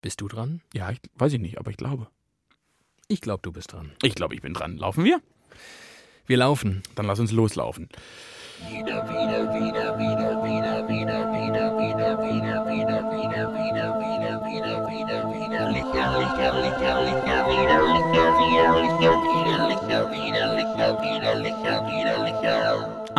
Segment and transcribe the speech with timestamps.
[0.00, 0.60] Bist du dran?
[0.72, 2.08] Ja, ich weiß ich nicht, aber ich glaube.
[3.08, 3.92] Ich glaube, du bist dran.
[4.02, 4.76] Ich glaube, ich bin dran.
[4.76, 5.20] Laufen wir?
[6.26, 6.82] Wir laufen.
[6.94, 7.88] Dann lass uns loslaufen.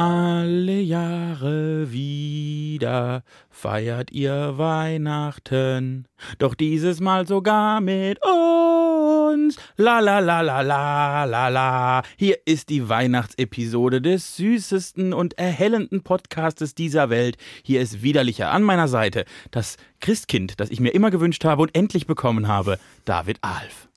[0.01, 6.07] Alle Jahre wieder feiert ihr Weihnachten,
[6.37, 9.57] doch dieses Mal sogar mit uns.
[9.75, 12.03] La la la la la la la.
[12.15, 17.35] Hier ist die Weihnachtsepisode des süßesten und erhellenden Podcastes dieser Welt.
[17.61, 21.75] Hier ist widerlicher an meiner Seite das Christkind, das ich mir immer gewünscht habe und
[21.75, 23.89] endlich bekommen habe, David Alf.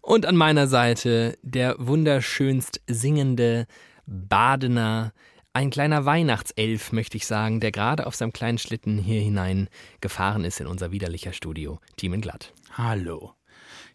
[0.00, 3.66] Und an meiner Seite der wunderschönst singende
[4.06, 5.12] Badener,
[5.52, 9.68] ein kleiner Weihnachtself, möchte ich sagen, der gerade auf seinem kleinen Schlitten hier hinein
[10.00, 12.52] gefahren ist in unser widerlicher Studio, Team Glatt.
[12.72, 13.34] Hallo.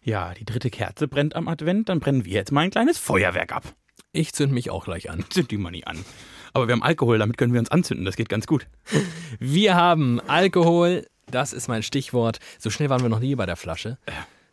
[0.02, 3.52] Ja, die dritte Kerze brennt am Advent, dann brennen wir jetzt mal ein kleines Feuerwerk
[3.52, 3.74] ab.
[4.12, 5.24] Ich zünd mich auch gleich an.
[5.30, 6.04] Zünd die mal nicht an.
[6.52, 8.66] Aber wir haben Alkohol, damit können wir uns anzünden, das geht ganz gut.
[9.38, 12.38] Wir haben Alkohol, das ist mein Stichwort.
[12.58, 13.98] So schnell waren wir noch nie bei der Flasche.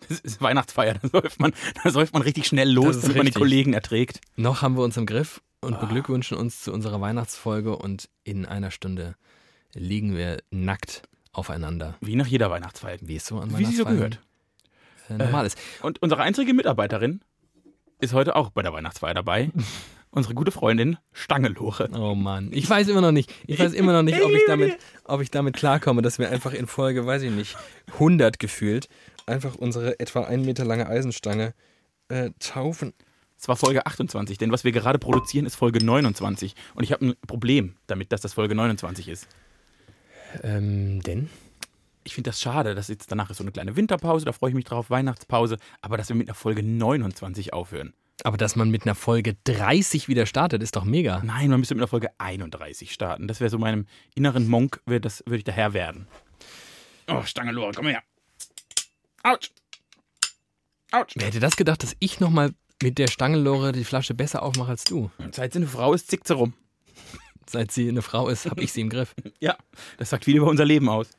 [0.09, 3.31] Das ist Weihnachtsfeier, da säuft man, da säuft man richtig schnell los, damit man die.
[3.33, 4.21] Kollegen erträgt.
[4.35, 5.79] Noch haben wir uns im Griff und Ah.
[5.79, 9.15] beglückwünschen uns zu unserer Weihnachtsfolge und in einer Stunde
[9.73, 11.95] liegen wir nackt aufeinander.
[12.01, 12.97] Wie nach jeder Weihnachtsfeier.
[13.01, 14.19] Wie es so an Wie sie so gehört.
[15.09, 15.57] Äh, normal ist.
[15.81, 17.21] Und unsere einzige Mitarbeiterin
[17.99, 19.51] ist heute auch bei der Weihnachtsfeier dabei.
[20.11, 21.89] unsere gute Freundin Stangelore.
[21.93, 23.31] Oh Mann, ich weiß immer noch nicht.
[23.45, 26.53] Ich weiß immer noch nicht, ob ich damit, ob ich damit klarkomme, dass wir einfach
[26.53, 27.55] in Folge, weiß ich nicht,
[27.93, 28.87] 100 gefühlt,
[29.27, 31.53] einfach unsere etwa ein Meter lange Eisenstange
[32.09, 32.93] äh, taufen.
[33.39, 36.55] Es war Folge 28, denn was wir gerade produzieren, ist Folge 29.
[36.73, 39.27] Und ich habe ein Problem damit, dass das Folge 29 ist.
[40.43, 41.29] Ähm, denn?
[42.03, 44.55] Ich finde das schade, dass jetzt danach ist so eine kleine Winterpause, da freue ich
[44.55, 47.93] mich drauf, Weihnachtspause, aber dass wir mit einer Folge 29 aufhören.
[48.23, 51.21] Aber dass man mit einer Folge 30 wieder startet, ist doch mega.
[51.23, 53.27] Nein, man müsste mit einer Folge 31 starten.
[53.27, 53.85] Das wäre so meinem
[54.15, 56.07] inneren Monk, das würde ich der Herr werden.
[57.07, 58.01] Oh, Stangelore, komm her.
[59.27, 59.51] Autsch.
[60.91, 61.15] Autsch.
[61.17, 64.85] Wer hätte das gedacht, dass ich nochmal mit der Stangenlore die Flasche besser aufmache als
[64.85, 65.11] du?
[65.33, 66.53] Seit sie eine Frau ist, zickt sie rum.
[67.45, 69.13] Seit sie eine Frau ist, habe ich sie im Griff.
[69.39, 69.57] Ja,
[69.97, 71.09] das sagt viel über unser Leben aus.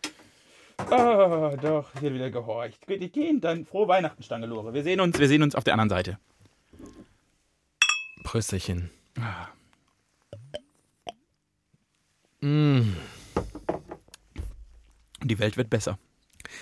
[0.90, 2.86] Oh, doch, hier wieder gehorcht.
[2.86, 4.72] Geht gehen, dann frohe Weihnachten, Stangelore.
[4.72, 6.18] Wir sehen uns, wir sehen uns auf der anderen Seite.
[8.24, 8.90] Prösterchen.
[12.40, 12.92] Mm.
[15.22, 15.98] Die Welt wird besser.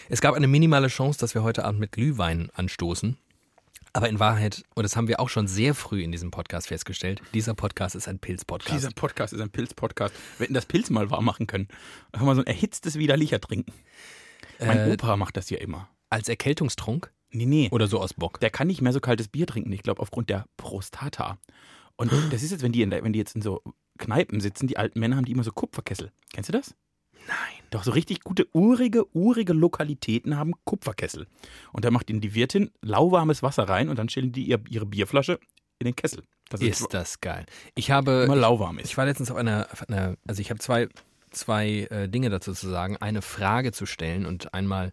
[0.08, 3.16] Es gab eine minimale Chance, dass wir heute Abend mit Glühwein anstoßen.
[3.92, 7.22] Aber in Wahrheit, und das haben wir auch schon sehr früh in diesem Podcast festgestellt,
[7.32, 8.74] dieser Podcast ist ein Pilz-Podcast.
[8.76, 10.14] Dieser Podcast ist ein Pilz-Podcast.
[10.36, 11.68] Wir hätten das Pilz mal warm machen können.
[12.12, 13.72] Einfach mal so ein erhitztes Widerlicher trinken.
[14.58, 15.88] Mein Äh, Opa macht das ja immer.
[16.10, 17.68] Als Erkältungstrunk Nee, nee.
[17.70, 18.38] oder so aus Bock.
[18.40, 21.38] Der kann nicht mehr so kaltes Bier trinken, ich glaube, aufgrund der Prostata.
[21.96, 23.62] Und das ist jetzt, wenn die, in der, wenn die jetzt in so
[23.98, 26.12] Kneipen sitzen, die alten Männer haben die immer so Kupferkessel.
[26.34, 26.74] Kennst du das?
[27.26, 27.62] Nein.
[27.70, 31.26] Doch so richtig gute, urige, urige Lokalitäten haben Kupferkessel.
[31.72, 34.86] Und da macht ihnen die Wirtin lauwarmes Wasser rein und dann stellen die ihr, ihre
[34.86, 35.38] Bierflasche
[35.78, 36.22] in den Kessel.
[36.48, 37.44] Das Ist das geil.
[37.74, 38.22] Ich habe.
[38.24, 38.86] immer lauwarm ist.
[38.86, 40.88] Ich war letztens auf einer, auf einer also ich habe zwei,
[41.30, 42.96] zwei äh, Dinge dazu zu sagen.
[42.98, 44.92] Eine Frage zu stellen und einmal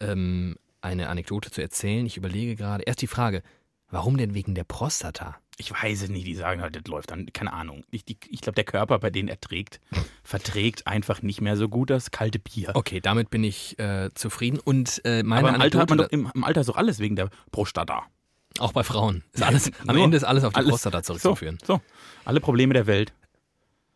[0.00, 2.04] ähm, eine Anekdote zu erzählen.
[2.04, 2.82] Ich überlege gerade.
[2.84, 3.42] Erst die Frage,
[3.90, 5.36] warum denn wegen der Prostata?
[5.60, 7.82] Ich weiß es nicht, die sagen halt, das läuft dann, keine Ahnung.
[7.90, 9.80] Ich, die- ich glaube, der Körper, bei denen er trägt,
[10.22, 12.72] verträgt einfach nicht mehr so gut das kalte Bier.
[12.74, 14.60] Okay, damit bin ich äh, zufrieden.
[14.60, 16.76] Und äh, meine Aber im Alter hat man Anekdote, doch, im, im Alter ist doch
[16.76, 18.04] alles wegen der Prostata.
[18.60, 21.58] auch bei Frauen, ist alles, am Ende ist alles auf die alles- Prostata zurückzuführen.
[21.64, 21.80] So, so,
[22.24, 23.12] alle Probleme der Welt.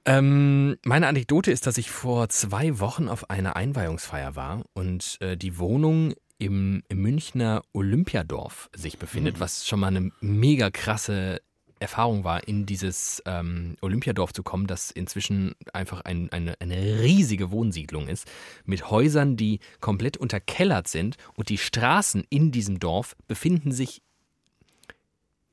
[0.05, 5.37] Ähm, meine Anekdote ist, dass ich vor zwei Wochen auf einer Einweihungsfeier war und äh,
[5.37, 11.41] die Wohnung im, im Münchner Olympiadorf sich befindet, was schon mal eine mega krasse
[11.79, 17.53] Erfahrung war, in dieses ähm, Olympiadorf zu kommen, das inzwischen einfach ein, eine, eine riesige
[17.53, 18.29] Wohnsiedlung ist,
[18.65, 24.03] mit Häusern, die komplett unterkellert sind und die Straßen in diesem Dorf befinden sich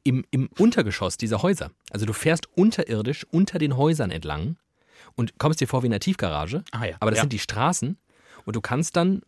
[0.04, 1.70] im, im Untergeschoss dieser Häuser.
[1.92, 4.58] Also du fährst unterirdisch unter den Häusern entlang
[5.16, 6.96] und kommst dir vor wie in einer Tiefgarage, Ah ja.
[7.00, 7.24] aber das ja.
[7.24, 7.98] sind die Straßen
[8.46, 9.22] und du kannst dann,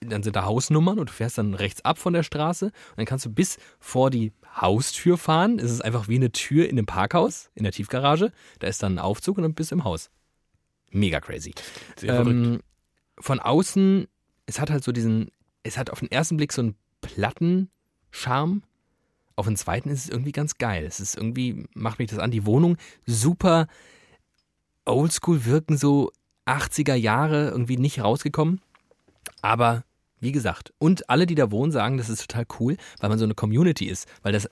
[0.00, 3.06] dann sind da Hausnummern und du fährst dann rechts ab von der Straße und dann
[3.06, 5.58] kannst du bis vor die Haustür fahren.
[5.58, 8.32] Es ist einfach wie eine Tür in einem Parkhaus, in der Tiefgarage.
[8.58, 10.10] Da ist dann ein Aufzug und dann bist du im Haus.
[10.90, 11.54] Mega crazy.
[11.96, 12.30] Sehr verrückt.
[12.30, 12.60] Ähm,
[13.18, 14.06] von außen,
[14.46, 15.30] es hat halt so diesen,
[15.62, 18.62] es hat auf den ersten Blick so einen Plattenscharme.
[19.34, 20.84] Auf den zweiten ist es irgendwie ganz geil.
[20.84, 23.66] Es ist irgendwie, macht mich das an, die Wohnung super
[24.86, 26.10] oldschool wirken, so
[26.46, 28.60] 80er Jahre irgendwie nicht rausgekommen.
[29.42, 29.84] Aber
[30.18, 30.72] Wie gesagt.
[30.78, 33.86] Und alle, die da wohnen, sagen, das ist total cool, weil man so eine Community
[33.86, 34.08] ist.
[34.22, 34.48] Weil das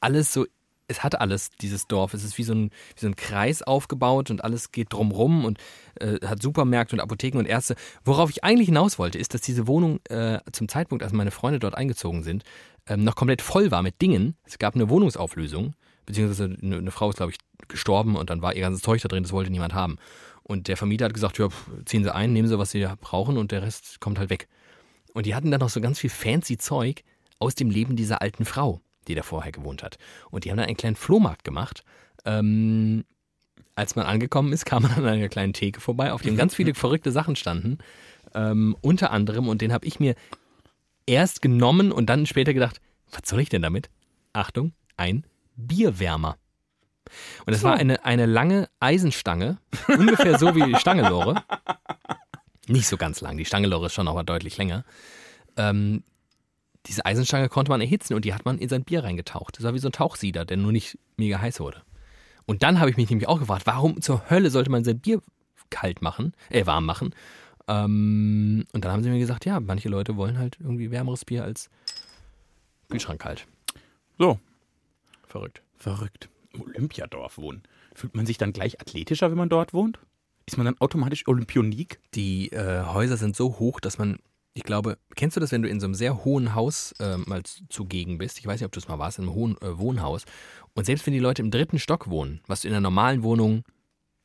[0.00, 0.44] alles so,
[0.88, 2.14] es hat alles, dieses Dorf.
[2.14, 5.58] Es ist wie so ein, wie so ein Kreis aufgebaut und alles geht drumrum und
[6.00, 7.76] äh, hat Supermärkte und Apotheken und Ärzte.
[8.04, 11.60] Worauf ich eigentlich hinaus wollte, ist, dass diese Wohnung äh, zum Zeitpunkt, als meine Freunde
[11.60, 12.42] dort eingezogen sind,
[12.86, 14.36] ähm, noch komplett voll war mit Dingen.
[14.44, 15.74] Es gab eine Wohnungsauflösung,
[16.06, 19.08] beziehungsweise eine, eine Frau ist, glaube ich, gestorben und dann war ihr ganzes Zeug da
[19.08, 19.98] drin, das wollte niemand haben.
[20.42, 21.48] Und der Vermieter hat gesagt, ja,
[21.84, 24.48] ziehen Sie ein, nehmen Sie, was Sie brauchen und der Rest kommt halt weg.
[25.14, 27.04] Und die hatten dann noch so ganz viel fancy Zeug
[27.38, 29.98] aus dem Leben dieser alten Frau, die da vorher gewohnt hat.
[30.30, 31.84] Und die haben dann einen kleinen Flohmarkt gemacht.
[32.24, 33.04] Ähm,
[33.74, 36.74] als man angekommen ist, kam man an einer kleinen Theke vorbei, auf dem ganz viele
[36.74, 37.78] verrückte Sachen standen.
[38.34, 40.14] Ähm, unter anderem, und den habe ich mir
[41.06, 42.80] erst genommen und dann später gedacht,
[43.10, 43.90] was soll ich denn damit?
[44.32, 45.24] Achtung, ein
[45.56, 46.38] Bierwärmer.
[47.46, 47.68] Und es so.
[47.68, 49.58] war eine, eine lange Eisenstange,
[49.88, 51.42] ungefähr so wie die Stangelore.
[52.68, 54.84] Nicht so ganz lang, die Stangelore ist schon aber deutlich länger.
[55.56, 56.04] Ähm,
[56.86, 59.56] diese Eisenstange konnte man erhitzen und die hat man in sein Bier reingetaucht.
[59.56, 61.82] Das war wie so ein Tauchsieder, der nur nicht mega heiß wurde.
[62.46, 65.20] Und dann habe ich mich nämlich auch gefragt, warum zur Hölle sollte man sein Bier
[65.70, 67.14] kalt machen, äh, warm machen?
[67.68, 71.44] Ähm, und dann haben sie mir gesagt, ja, manche Leute wollen halt irgendwie wärmeres Bier
[71.44, 71.70] als
[72.90, 73.46] Kühlschrank kalt.
[74.18, 74.38] So.
[75.26, 75.62] Verrückt.
[75.78, 76.28] Verrückt.
[76.58, 77.62] Olympiadorf wohnen.
[77.94, 79.98] Fühlt man sich dann gleich athletischer, wenn man dort wohnt?
[80.46, 82.00] Ist man dann automatisch Olympionik?
[82.14, 84.18] Die äh, Häuser sind so hoch, dass man,
[84.54, 87.42] ich glaube, kennst du das, wenn du in so einem sehr hohen Haus äh, mal
[87.68, 88.38] zugegen bist?
[88.38, 90.24] Ich weiß nicht, ob du es mal warst, in einem hohen äh, Wohnhaus.
[90.74, 93.62] Und selbst wenn die Leute im dritten Stock wohnen, was du in einer normalen Wohnung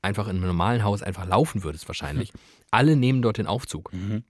[0.01, 2.39] einfach in einem normalen Haus einfach laufen würdest wahrscheinlich, mhm.
[2.71, 3.93] alle nehmen dort den Aufzug.
[3.93, 4.23] Mhm.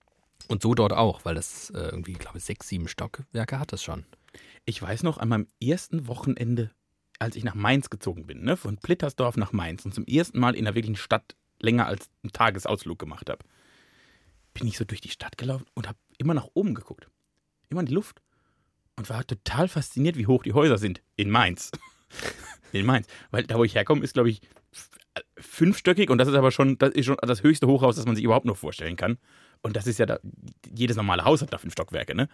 [0.48, 3.84] Und so dort auch, weil das äh, irgendwie, ich glaube, sechs, sieben Stockwerke hat das
[3.84, 4.06] schon.
[4.66, 6.72] Ich weiß noch, an meinem ersten Wochenende,
[7.20, 10.56] als ich nach Mainz gezogen bin, ne, von Plittersdorf nach Mainz und zum ersten Mal
[10.56, 13.44] in der wirklichen Stadt länger als einen Tagesausflug gemacht habe,
[14.54, 17.10] bin ich so durch die Stadt gelaufen und habe immer nach oben geguckt.
[17.70, 18.22] Immer in die Luft.
[18.96, 21.04] Und war total fasziniert, wie hoch die Häuser sind.
[21.16, 21.72] In Mainz.
[22.72, 23.08] in Mainz.
[23.30, 24.42] Weil da, wo ich herkomme, ist, glaube ich,
[25.38, 28.24] fünfstöckig und das ist aber schon das, ist schon das höchste Hochhaus, das man sich
[28.24, 29.18] überhaupt noch vorstellen kann.
[29.62, 30.20] Und das ist ja da,
[30.74, 32.28] jedes normale Haus hat da fünf Stockwerke, ne?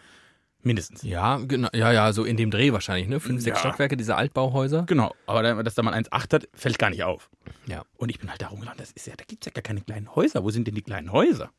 [0.64, 1.04] Mindestens.
[1.04, 3.20] Ja, genau, ja, ja, so in dem Dreh wahrscheinlich, ne?
[3.20, 3.70] Fünf, sechs ja.
[3.70, 4.84] Stockwerke, diese Altbauhäuser.
[4.84, 7.30] Genau, aber dass da mal 1,8 hat, fällt gar nicht auf.
[7.68, 7.84] Ja.
[7.98, 9.82] Und ich bin halt da rumgelaufen, das ist ja, da gibt es ja gar keine
[9.82, 10.44] kleinen Häuser.
[10.44, 11.52] Wo sind denn die kleinen Häuser?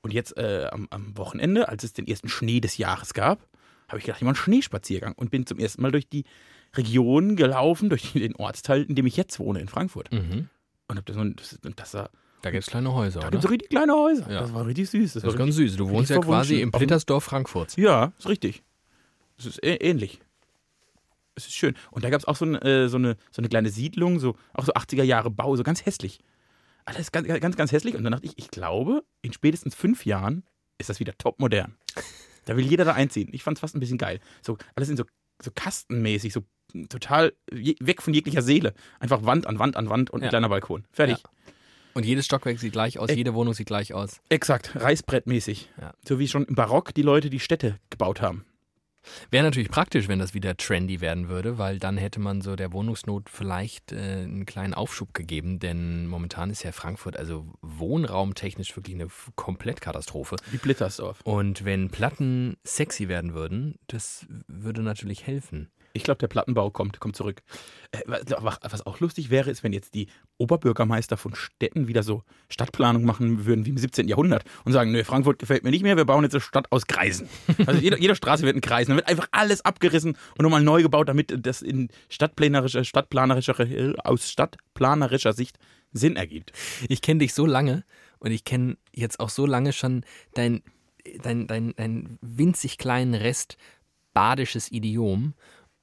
[0.00, 3.46] Und jetzt äh, am, am, Wochenende, als es den ersten Schnee des Jahres gab,
[3.88, 6.24] habe ich gedacht, ich mache einen Schneespaziergang und bin zum ersten Mal durch die
[6.74, 10.12] Region gelaufen, durch den Ortsteil, in dem ich jetzt wohne, in Frankfurt.
[10.12, 10.48] Mhm.
[10.88, 12.10] Und hab das, das, das war
[12.42, 13.20] da gibt es kleine Häuser.
[13.20, 14.30] Da gibt es richtig kleine Häuser.
[14.30, 14.40] Ja.
[14.40, 15.14] Das war richtig süß.
[15.14, 15.76] Das, das ist ganz süß.
[15.76, 17.76] Du wohnst ja quasi im Plittersdorf Frankfurts.
[17.76, 18.62] Ja, ist richtig.
[19.38, 20.20] Es ist ähnlich.
[21.34, 21.74] Es ist schön.
[21.90, 24.64] Und da gab es auch so, äh, so, eine, so eine kleine Siedlung, so, auch
[24.64, 26.20] so 80er Jahre Bau, so ganz hässlich.
[26.84, 27.94] Alles ganz, ganz, ganz hässlich.
[27.94, 30.42] Und dann dachte ich, ich glaube, in spätestens fünf Jahren
[30.78, 31.76] ist das wieder top modern.
[32.44, 33.28] Da will jeder da einziehen.
[33.30, 34.18] Ich fand es fast ein bisschen geil.
[34.44, 35.04] So, alles in so,
[35.40, 36.42] so kastenmäßig, so
[36.88, 38.74] total weg von jeglicher Seele.
[38.98, 40.84] Einfach Wand an Wand an Wand und ein kleiner Balkon.
[40.90, 41.18] Fertig.
[41.18, 41.30] Ja.
[41.94, 44.20] Und jedes Stockwerk sieht gleich aus, e jede Wohnung sieht gleich aus.
[44.28, 45.70] Exakt, Reißbrettmäßig.
[45.80, 45.94] Ja.
[46.06, 48.44] So wie schon im Barock die Leute die Städte gebaut haben.
[49.30, 52.72] Wäre natürlich praktisch, wenn das wieder trendy werden würde, weil dann hätte man so der
[52.72, 58.94] Wohnungsnot vielleicht äh, einen kleinen Aufschub gegeben, denn momentan ist ja Frankfurt also wohnraumtechnisch wirklich
[58.94, 60.36] eine Komplettkatastrophe.
[60.50, 61.20] Wie Blittersdorf.
[61.24, 65.70] Und wenn Platten sexy werden würden, das würde natürlich helfen.
[65.92, 67.42] Ich glaube, der Plattenbau kommt, kommt zurück.
[67.90, 70.08] Äh, was auch lustig wäre, ist, wenn jetzt die
[70.38, 74.08] Oberbürgermeister von Städten wieder so Stadtplanung machen würden wie im 17.
[74.08, 76.86] Jahrhundert und sagen, nö, Frankfurt gefällt mir nicht mehr, wir bauen jetzt eine Stadt aus
[76.86, 77.28] Kreisen.
[77.66, 78.88] Also jeder, jeder Straße wird ein Kreis.
[78.88, 83.54] Dann wird einfach alles abgerissen und nochmal neu gebaut, damit das in stadtplanerischer, stadtplanerischer,
[84.04, 85.58] aus stadtplanerischer Sicht
[85.92, 86.52] Sinn ergibt.
[86.88, 87.84] Ich kenne dich so lange
[88.18, 90.62] und ich kenne jetzt auch so lange schon dein,
[91.22, 93.56] dein, dein, dein winzig kleinen Rest
[94.14, 95.34] badisches Idiom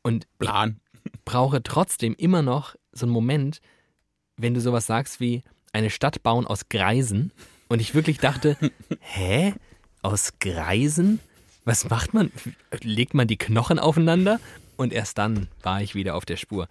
[0.10, 0.80] und Plan.
[1.24, 3.62] brauche trotzdem immer noch so einen Moment,
[4.38, 7.32] wenn du sowas sagst wie eine Stadt bauen aus Greisen.
[7.68, 8.58] Und ich wirklich dachte,
[9.00, 9.54] hä?
[10.02, 11.20] Aus Greisen?
[11.64, 12.32] Was macht man?
[12.82, 14.40] Legt man die Knochen aufeinander?
[14.78, 16.68] Und erst dann war ich wieder auf der Spur.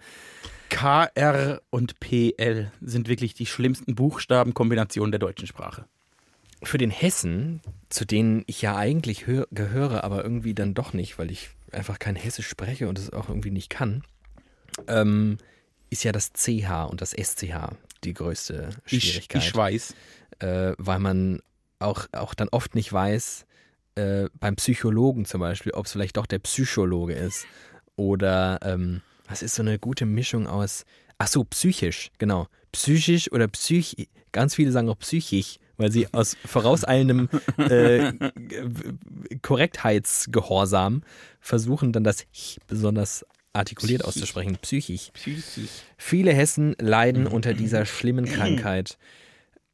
[0.67, 5.85] K, R und P, L sind wirklich die schlimmsten Buchstabenkombinationen der deutschen Sprache.
[6.61, 11.31] Für den Hessen, zu denen ich ja eigentlich gehöre, aber irgendwie dann doch nicht, weil
[11.31, 14.03] ich einfach kein Hessisch spreche und es auch irgendwie nicht kann,
[14.87, 15.37] ähm,
[15.89, 19.41] ist ja das CH und das SCH die größte Schwierigkeit.
[19.41, 19.95] Ich, ich weiß.
[20.39, 21.41] Äh, weil man
[21.79, 23.45] auch, auch dann oft nicht weiß,
[23.95, 27.45] äh, beim Psychologen zum Beispiel, ob es vielleicht doch der Psychologe ist.
[27.95, 30.85] Oder ähm, was ist so eine gute Mischung aus,
[31.17, 32.47] ach so, psychisch, genau.
[32.71, 38.11] Psychisch oder psychisch, ganz viele sagen auch psychisch weil sie aus vorauseilendem äh,
[39.41, 41.01] Korrektheitsgehorsam
[41.39, 44.57] versuchen dann das Ch besonders artikuliert auszusprechen.
[44.61, 45.11] Psychisch.
[45.97, 48.99] Viele Hessen leiden unter dieser schlimmen Krankheit.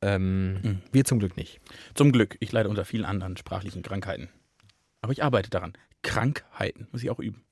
[0.01, 1.59] Ähm, wir zum Glück nicht.
[1.95, 2.37] Zum Glück.
[2.39, 4.29] Ich leide unter vielen anderen sprachlichen Krankheiten.
[5.01, 5.73] Aber ich arbeite daran.
[6.03, 7.43] Krankheiten muss ich auch üben.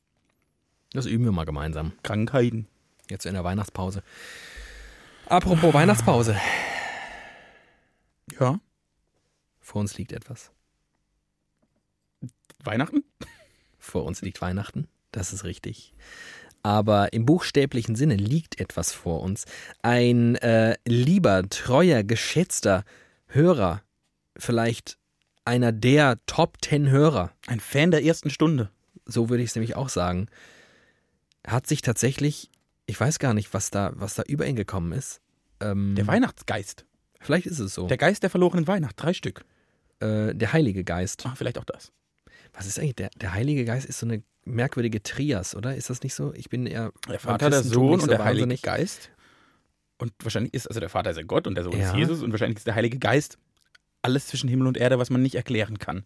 [0.91, 1.93] Das üben wir mal gemeinsam.
[2.03, 2.67] Krankheiten.
[3.10, 4.03] Jetzt in der Weihnachtspause.
[5.25, 6.36] Apropos Weihnachtspause.
[8.39, 8.60] Ja.
[9.60, 10.51] Vor uns liegt etwas.
[12.63, 13.03] Weihnachten?
[13.77, 14.88] Vor uns liegt Weihnachten.
[15.12, 15.94] Das ist richtig.
[16.63, 19.46] Aber im buchstäblichen Sinne liegt etwas vor uns.
[19.82, 22.86] Ein äh, lieber, treuer, geschätzter
[23.27, 23.82] Hörer.
[24.38, 24.98] Vielleicht
[25.46, 27.32] einer der Top Ten Hörer.
[27.48, 28.72] Ein Fan der ersten Stunde.
[29.06, 30.27] So würde ich es nämlich auch sagen.
[31.46, 32.50] Hat sich tatsächlich,
[32.86, 35.20] ich weiß gar nicht, was da, was da über ihn gekommen ist.
[35.60, 36.86] Ähm, Der Weihnachtsgeist.
[37.24, 37.88] Vielleicht ist es so.
[37.88, 38.96] Der Geist der verlorenen Weihnacht.
[39.01, 39.44] Drei Stück.
[40.00, 41.25] äh, der Heilige Geist.
[41.25, 41.92] Ah, vielleicht auch das.
[42.53, 42.96] Was ist eigentlich?
[42.96, 45.75] Der, der Heilige Geist ist so eine merkwürdige Trias, oder?
[45.75, 46.34] Ist das nicht so?
[46.36, 46.92] Ich bin eher.
[47.10, 49.10] Der Vater, der Sohn nicht und so der Heilige wahnsinnig- Geist.
[49.98, 51.92] Und wahrscheinlich ist, also der Vater ist ja Gott und der Sohn Ja.
[51.92, 53.38] ist Jesus und wahrscheinlich ist der Heilige Geist
[54.01, 56.03] alles zwischen Himmel und Erde, was man nicht erklären kann.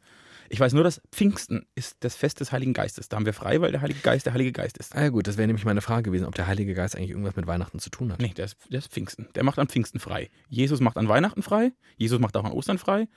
[0.49, 3.09] Ich weiß nur, dass Pfingsten ist das Fest des Heiligen Geistes.
[3.09, 4.95] Da haben wir frei, weil der Heilige Geist der Heilige Geist ist.
[4.95, 7.35] Ah ja gut, das wäre nämlich meine Frage gewesen, ob der Heilige Geist eigentlich irgendwas
[7.35, 8.19] mit Weihnachten zu tun hat.
[8.19, 9.27] Nee, der ist, der ist Pfingsten.
[9.35, 10.29] Der macht an Pfingsten frei.
[10.49, 11.71] Jesus macht an Weihnachten frei.
[11.97, 13.07] Jesus macht auch an Ostern frei.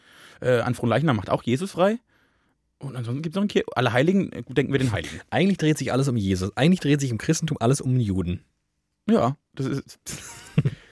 [0.40, 1.98] Äh, an Fronleichnam macht auch Jesus frei.
[2.78, 5.20] Und ansonsten gibt es noch einen Kir Alle Heiligen, äh, denken wir den Heiligen.
[5.30, 6.56] Eigentlich dreht sich alles um Jesus.
[6.56, 8.44] Eigentlich dreht sich im Christentum alles um den Juden.
[9.08, 9.98] Ja, das ist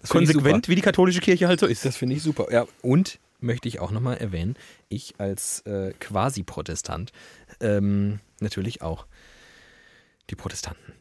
[0.00, 1.85] Das konsequent, wie die katholische Kirche halt so ist.
[1.85, 2.47] Das finde ich super.
[2.50, 4.57] Ja, und möchte ich auch nochmal erwähnen,
[4.88, 7.12] ich als äh, Quasi-Protestant
[7.61, 9.07] ähm, natürlich auch
[10.30, 10.92] die Protestanten.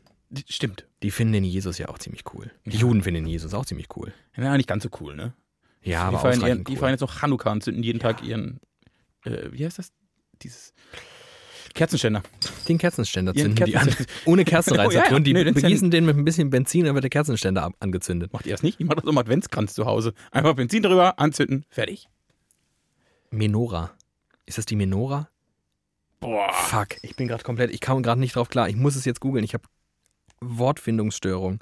[0.50, 0.86] Stimmt.
[1.04, 2.52] Die finden den Jesus ja auch ziemlich cool.
[2.66, 2.82] Die Ja.
[2.82, 4.14] Juden finden den Jesus auch ziemlich cool.
[4.36, 5.34] Ja, nicht ganz so cool, ne?
[5.84, 6.78] Ja, die, aber feiern ihren, ausreichend die cool.
[6.80, 8.12] feiern jetzt noch Chanukka und zünden jeden Ja.
[8.12, 8.60] Tag ihren,
[9.24, 9.92] äh, wie heißt das?
[10.42, 10.74] Dieses
[11.74, 12.24] Kerzenständer.
[12.68, 13.86] Den Kerzenständer zünden die an.
[13.86, 14.12] Kerzenständer.
[14.26, 14.92] Ohne Kerzenreißer.
[14.94, 15.16] Ja, ja.
[15.16, 18.34] Und die Nee, den begießen den mit ein bisschen Benzin, dann wird der Kerzenständer angezündet.
[18.34, 18.80] Macht ihr das nicht?
[18.80, 20.14] Ich mache das im Adventskranz zu Hause.
[20.32, 22.10] Einfach Benzin drüber, anzünden, fertig.
[23.32, 23.92] Menora.
[24.46, 25.30] Ist das die Menora?
[26.20, 26.52] Boah.
[26.54, 28.70] Fuck, ich bin gerade komplett, ich kam gerade nicht drauf klar.
[28.70, 29.44] Ich muss es jetzt googeln.
[29.44, 29.64] Ich habe
[30.42, 31.60] Wortfindungsstörung.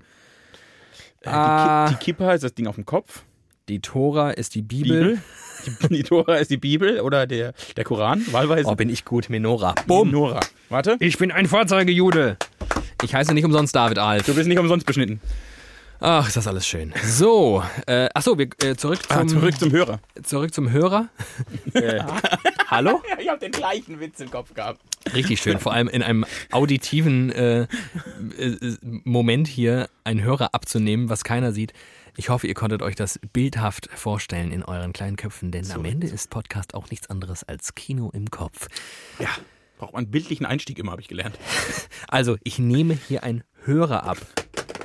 [1.21, 1.87] Äh, Ah.
[1.89, 3.23] die, Ki die Kippa ist das Ding auf dem Kopf.
[3.67, 5.19] Die Tora ist die Bibel.
[5.65, 8.69] Die, die Tora ist die Bibel oder der, der Koran, wahlweise.
[8.69, 9.29] Oh, bin ich gut.
[9.29, 9.73] Menora.
[9.87, 10.11] Bumm.
[10.11, 10.39] Nora.
[10.69, 10.97] Warte.
[10.99, 12.37] Ich bin ein Vorzeigejude.
[13.01, 14.25] Ich heiße nicht umsonst David Alf.
[14.27, 15.19] Du bist nicht umsonst beschnitten.
[16.07, 16.93] Ach, ist das alles schön.
[17.03, 19.99] So, äh, ach so, wir äh, zurück zum Ah, zurück zum Hörer.
[20.21, 21.09] zurück zum Hörer.
[21.73, 21.99] äh,
[22.67, 23.01] hallo?
[23.09, 24.81] Ja, ich habe den gleichen Witz im Kopf gehabt.
[25.15, 27.61] Richtig schön, vor allem in einem auditiven äh,
[28.37, 31.73] äh, Moment hier einen Hörer abzunehmen, was keiner sieht.
[32.15, 36.05] Ich hoffe, ihr konntet euch das bildhaft vorstellen in euren kleinen Köpfen, denn am Ende
[36.05, 38.67] ist Podcast auch nichts anderes als Kino im Kopf.
[39.17, 39.29] Ja,
[39.79, 41.39] braucht man einen bildlichen Einstieg immer, habe ich gelernt.
[42.07, 44.17] Also, ich nehme hier einen Hörer ab.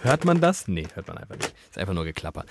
[0.02, 0.68] Hört man das?
[0.68, 1.54] Nee, hört man einfach nicht.
[1.68, 2.44] Ist einfach nur Geklapper.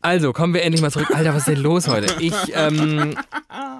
[0.00, 1.14] Also, kommen wir endlich mal zurück.
[1.14, 2.16] Alter, was ist denn los heute?
[2.20, 3.16] Ich, ähm,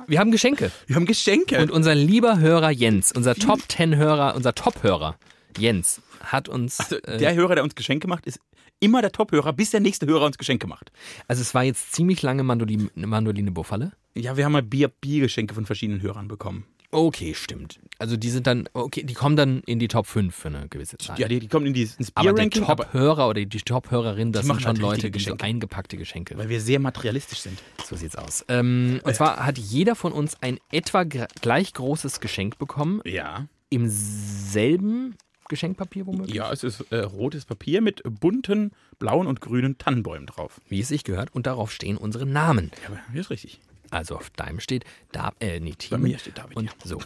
[0.07, 0.71] wir haben Geschenke.
[0.87, 1.61] Wir haben Geschenke.
[1.61, 5.17] Und unser lieber Hörer Jens, unser Top Ten Hörer, unser Top-Hörer
[5.59, 6.79] Jens, hat uns.
[6.79, 8.39] also, äh, der Hörer, der uns Geschenke macht, ist
[8.79, 10.93] immer der Top-Hörer, bis der nächste Hörer uns Geschenke macht.
[11.27, 13.93] also, es war jetzt ziemlich lange Mandoline, Mandoline Buffalle.
[14.15, 16.67] Ja, wir haben mal Bier, Biergeschenke von verschiedenen Hörern bekommen.
[16.93, 17.81] Okay, stimmt.
[17.99, 20.99] Also, die sind dann, okay, die kommen dann in die Top 5 für eine gewisse
[20.99, 21.19] Zeit.
[21.19, 24.47] Ja, die, die kommen in dieses ins aber der Top-Hörer oder die Top-Hörerin, das Die
[24.47, 26.37] sind machen schon halt Leute, die so eingepackte Geschenke.
[26.37, 27.59] weil wir sehr materialistisch sind.
[27.85, 28.45] So sieht's aus.
[28.49, 33.47] Ähm, und zwar hat jeder von uns ein etwa gleich großes Geschenk bekommen, Ja.
[33.71, 35.17] im selben
[35.49, 40.61] Geschenkpapier womöglich, Ja, es ist äh, rotes Papier mit bunten, blauen und grünen Tannenbäumen drauf.
[40.69, 42.71] wie es sich gehört, und darauf stehen unsere Namen.
[42.83, 43.61] Ja, aber hier ist richtig.
[43.93, 46.03] Also auf deinem steht da äh, nee, Bei Team.
[46.03, 46.57] mir steht David.
[46.57, 46.73] und ja.
[46.85, 47.01] so.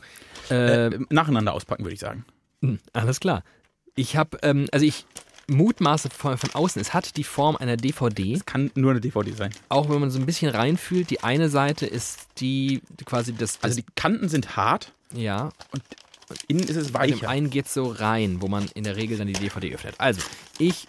[0.51, 2.25] Äh, Äh, nacheinander auspacken, würde ich sagen.
[2.61, 3.43] mh, alles klar.
[3.97, 5.05] Ich habe, ähm, also ich
[5.49, 9.53] mutmaße von, von außen, es hat die Form einer DVD, Kann nur eine DVD sein.
[9.69, 11.09] auch wenn man so ein bisschen reinfühlt.
[11.11, 15.83] Die eine Seite ist die quasi das, Also die Kanten sind hart ja, und
[16.49, 17.29] innen ist es Bei dem weicher.
[17.29, 19.95] einen geht so rein, wo man in der Regel dann die DVD öffnet.
[19.99, 20.21] Also,
[20.59, 20.87] ich,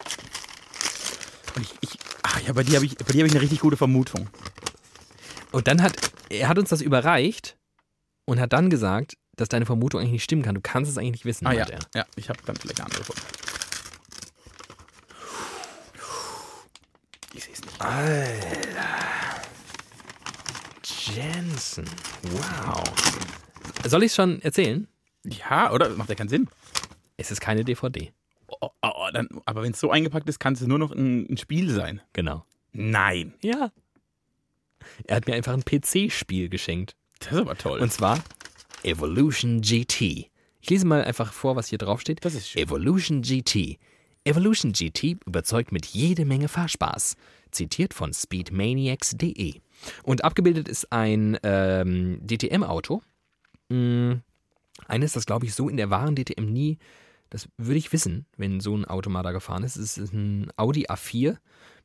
[1.55, 3.59] Und ich, ich, ach ja, bei dir habe ich, bei dir hab ich eine richtig
[3.59, 4.27] gute Vermutung.
[5.51, 5.93] Und dann hat,
[6.29, 7.57] er hat uns das überreicht
[8.25, 10.55] und hat dann gesagt, dass deine Vermutung eigentlich nicht stimmen kann.
[10.55, 11.79] Du kannst es eigentlich nicht wissen, Ah ja, er.
[11.95, 13.29] ja ich habe dann vielleicht eine andere Vermutung.
[17.33, 17.77] Ich sehe es nicht.
[21.15, 21.85] Jensen,
[22.23, 22.83] wow.
[23.85, 24.87] Soll ich es schon erzählen?
[25.23, 25.89] Ja, oder?
[25.89, 26.47] Macht ja keinen Sinn.
[27.15, 28.11] Es ist keine DVD.
[28.47, 31.27] Oh, oh, oh, dann, aber wenn es so eingepackt ist, kann es nur noch ein,
[31.31, 32.01] ein Spiel sein.
[32.13, 32.45] Genau.
[32.71, 33.33] Nein.
[33.41, 33.71] Ja.
[35.05, 36.95] Er hat mir einfach ein PC-Spiel geschenkt.
[37.19, 37.79] Das ist aber toll.
[37.79, 38.23] Und zwar
[38.83, 40.29] Evolution GT.
[40.61, 42.23] Ich lese mal einfach vor, was hier drauf steht.
[42.25, 42.61] Das ist schön.
[42.61, 43.79] Evolution GT.
[44.23, 47.15] Evolution GT überzeugt mit jede Menge Fahrspaß.
[47.51, 49.61] Zitiert von speedmaniacs.de.
[50.03, 53.01] Und abgebildet ist ein ähm, DTM-Auto.
[53.69, 54.15] Mm,
[54.87, 56.77] eines, das glaube ich so in der wahren DTM nie,
[57.29, 59.75] das würde ich wissen, wenn so ein Auto mal da gefahren ist.
[59.75, 61.37] Es ist ein Audi A4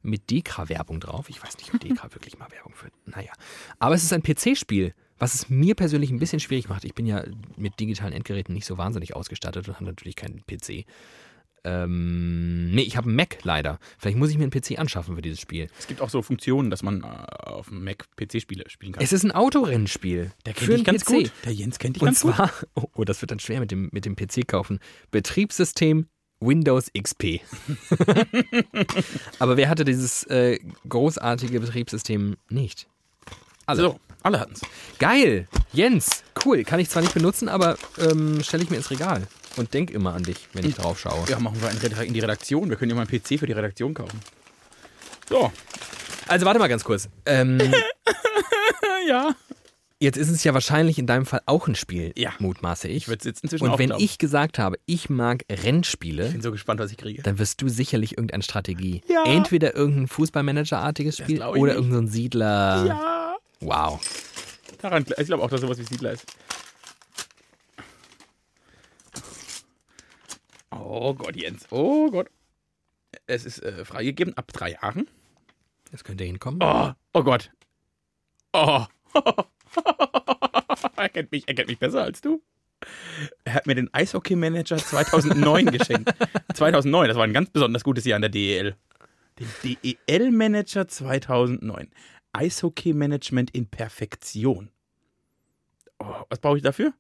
[0.03, 1.29] mit Dekra-Werbung drauf.
[1.29, 2.93] Ich weiß nicht, ob Dekra wirklich mal Werbung führt.
[3.07, 3.33] Naja.
[3.79, 6.85] Aber es ist ein PC-Spiel, was es mir persönlich ein bisschen schwierig macht.
[6.85, 7.25] Ich bin ja
[7.57, 10.85] mit digitalen Endgeräten nicht so wahnsinnig ausgestattet und habe natürlich keinen PC.
[11.65, 13.79] Ähm, nee, ich habe einen Mac leider.
[13.99, 15.69] Vielleicht muss ich mir einen PC anschaffen für dieses Spiel.
[15.79, 19.05] es gibt auch so Funktionen, dass man äh, auf dem Mac PC-Spiele spielen kann.
[19.05, 20.33] Es ist ein Autorennspiel.
[20.45, 21.09] Der für kennt dich ganz PC.
[21.09, 21.33] gut.
[21.45, 22.35] Der Jens kennt dich Und ganz gut.
[22.35, 24.81] zwar, oh, oh, das wird dann schwer mit dem, mit dem PC kaufen.
[25.13, 26.07] Betriebssystem
[26.43, 27.41] Windows XP.
[29.39, 30.59] Aber wer hatte dieses äh,
[30.89, 32.87] großartige Betriebssystem nicht?
[33.67, 33.83] Alle.
[33.83, 34.61] So, alle hatten es.
[34.99, 35.49] Geil!
[35.73, 36.65] Jens, cool.
[36.65, 39.27] Kann ich zwar nicht benutzen, aber ähm, stelle ich mir ins Regal.
[39.57, 41.25] Und denk immer an dich, wenn ich drauf schaue.
[41.29, 41.71] Ja, machen wir
[42.05, 42.69] in die Redaktion.
[42.69, 44.21] Wir können ja mal einen PC für die Redaktion kaufen.
[45.29, 45.53] So.
[46.29, 47.09] Also warte mal ganz kurz.
[47.27, 47.59] Ähm,
[49.07, 49.35] Ja.
[50.03, 52.33] Jetzt ist es ja wahrscheinlich in deinem Fall auch ein Spiel, Ja.
[52.39, 52.97] mutmaße ich.
[52.97, 54.03] Ich würde es jetzt inzwischen Und wenn glauben.
[54.05, 57.23] ich gesagt habe, ich mag Rennspiele, Ich bin so gespannt, was ich kriege.
[57.23, 59.03] dann wirst du sicherlich irgendeine Strategie.
[59.09, 59.25] Ja.
[59.25, 62.85] Entweder irgendein Fußballmanager-artiges Spiel oder irgendein Siedler.
[62.87, 63.37] Ja.
[63.61, 64.01] Wow.
[64.81, 66.27] Daran, ich glaube auch, dass sowas wie Siedler ist.
[70.71, 71.67] Oh Gott, Jens.
[71.71, 72.29] Oh Gott.
[73.27, 75.07] Es ist äh, freigegeben ab drei Jahren.
[75.91, 76.61] Das könnte hinkommen.
[76.63, 77.51] Oh, oh Gott.
[78.53, 78.85] Oh.
[80.97, 82.43] er, kennt mich, er kennt mich besser als du.
[83.45, 86.13] Er hat mir den Eishockey Manager 2009 geschenkt.
[86.55, 88.77] 2009, das war ein ganz besonders gutes Jahr in der DEL.
[89.39, 89.49] Den
[90.09, 91.91] DEL Manager 2009.
[92.33, 94.71] Eishockey Management in Perfektion.
[95.99, 96.93] Oh, was brauche ich dafür?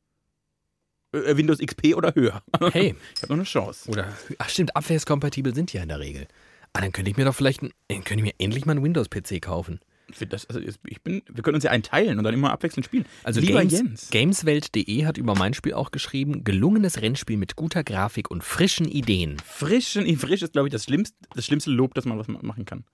[1.13, 2.43] Äh, Windows XP oder höher?
[2.73, 2.95] Hey.
[3.17, 3.91] Ich habe noch eine Chance.
[3.91, 6.27] Oder, ach stimmt, abwärtskompatibel sind die ja in der Regel.
[6.73, 8.85] Ah, dann könnte ich mir doch vielleicht, ein, dann könnte ich mir endlich mal einen
[8.85, 9.81] Windows-PC kaufen.
[10.29, 13.05] Das, also ich bin, wir können uns ja einen teilen und dann immer abwechselnd spielen.
[13.25, 14.11] Also Lieber Games, Jens.
[14.11, 19.39] Gameswelt.de hat über mein Spiel auch geschrieben, gelungenes Rennspiel mit guter Grafik und frischen Ideen.
[19.45, 22.65] Frischen, frisch ist, glaube ich, das schlimmste, das schlimmste Lob, das man was ma- machen
[22.65, 22.85] kann.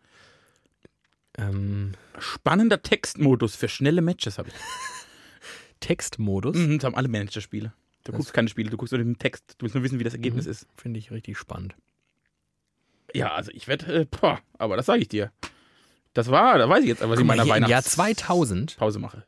[1.36, 4.54] Ähm, Spannender Textmodus für schnelle Matches habe ich.
[5.80, 7.72] Textmodus, Mhm, das haben alle Managerspiele.
[8.04, 9.54] Du guckst keine Spiele, du guckst nur den Text.
[9.58, 10.66] Du willst nur wissen, wie das Ergebnis ist.
[10.76, 11.76] finde ich richtig spannend.
[13.14, 15.30] Ja, also ich werde, äh, aber das sage ich dir.
[16.14, 18.66] Das war, da weiß ich jetzt, was ich Guck mal, meiner hier im Jahr Weihnachtspause
[18.76, 19.24] 2000 mache.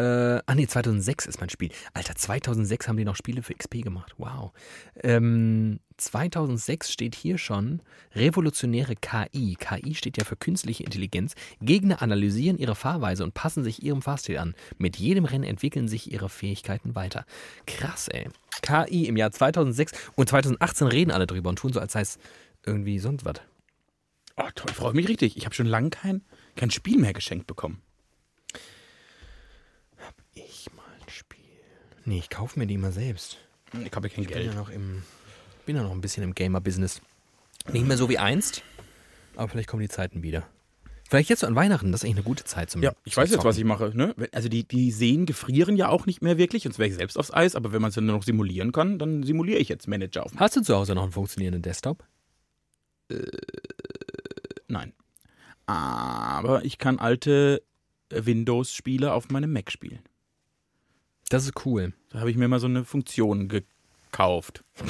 [0.00, 1.70] Äh, ah nee, 2006 ist mein Spiel.
[1.92, 4.14] Alter, 2006 haben die noch Spiele für XP gemacht.
[4.16, 4.52] Wow.
[5.02, 7.82] Ähm, 2006 steht hier schon
[8.14, 9.56] revolutionäre KI.
[9.58, 11.34] KI steht ja für künstliche Intelligenz.
[11.60, 14.54] Gegner analysieren ihre Fahrweise und passen sich ihrem Fahrstil an.
[14.78, 17.26] Mit jedem Rennen entwickeln sich ihre Fähigkeiten weiter.
[17.66, 18.28] Krass, ey.
[18.62, 22.18] KI im Jahr 2006 und 2018 reden alle drüber und tun so, als sei es
[22.64, 23.42] irgendwie sonst was.
[24.36, 25.36] Oh, toll, ich freue mich richtig.
[25.36, 26.22] Ich habe schon lange kein,
[26.56, 27.82] kein Spiel mehr geschenkt bekommen.
[30.34, 31.40] Ich mal ein Spiel.
[32.04, 33.38] Nee, ich kaufe mir die immer selbst.
[33.72, 34.54] Ich habe ja kein Ich bin ja Geld.
[34.54, 35.02] noch im,
[35.66, 37.00] bin ja noch ein bisschen im Gamer-Business.
[37.72, 38.62] Nicht mehr so wie einst,
[39.36, 40.48] aber vielleicht kommen die Zeiten wieder.
[41.08, 43.22] Vielleicht jetzt so an Weihnachten, das ist eigentlich eine gute Zeit zum Ja, ich zum
[43.22, 43.92] weiß jetzt, was ich mache.
[43.94, 44.14] Ne?
[44.32, 47.32] Also die, die Seen gefrieren ja auch nicht mehr wirklich, sonst wäre ich selbst aufs
[47.32, 47.56] Eis.
[47.56, 50.32] Aber wenn man es dann nur noch simulieren kann, dann simuliere ich jetzt Manager auf.
[50.36, 52.04] Hast du zu Hause noch einen funktionierenden Desktop?
[54.70, 54.92] Nein.
[55.66, 57.62] Aber ich kann alte
[58.10, 60.00] Windows-Spiele auf meinem Mac spielen.
[61.28, 61.92] Das ist cool.
[62.10, 64.64] Da habe ich mir mal so eine Funktion gekauft.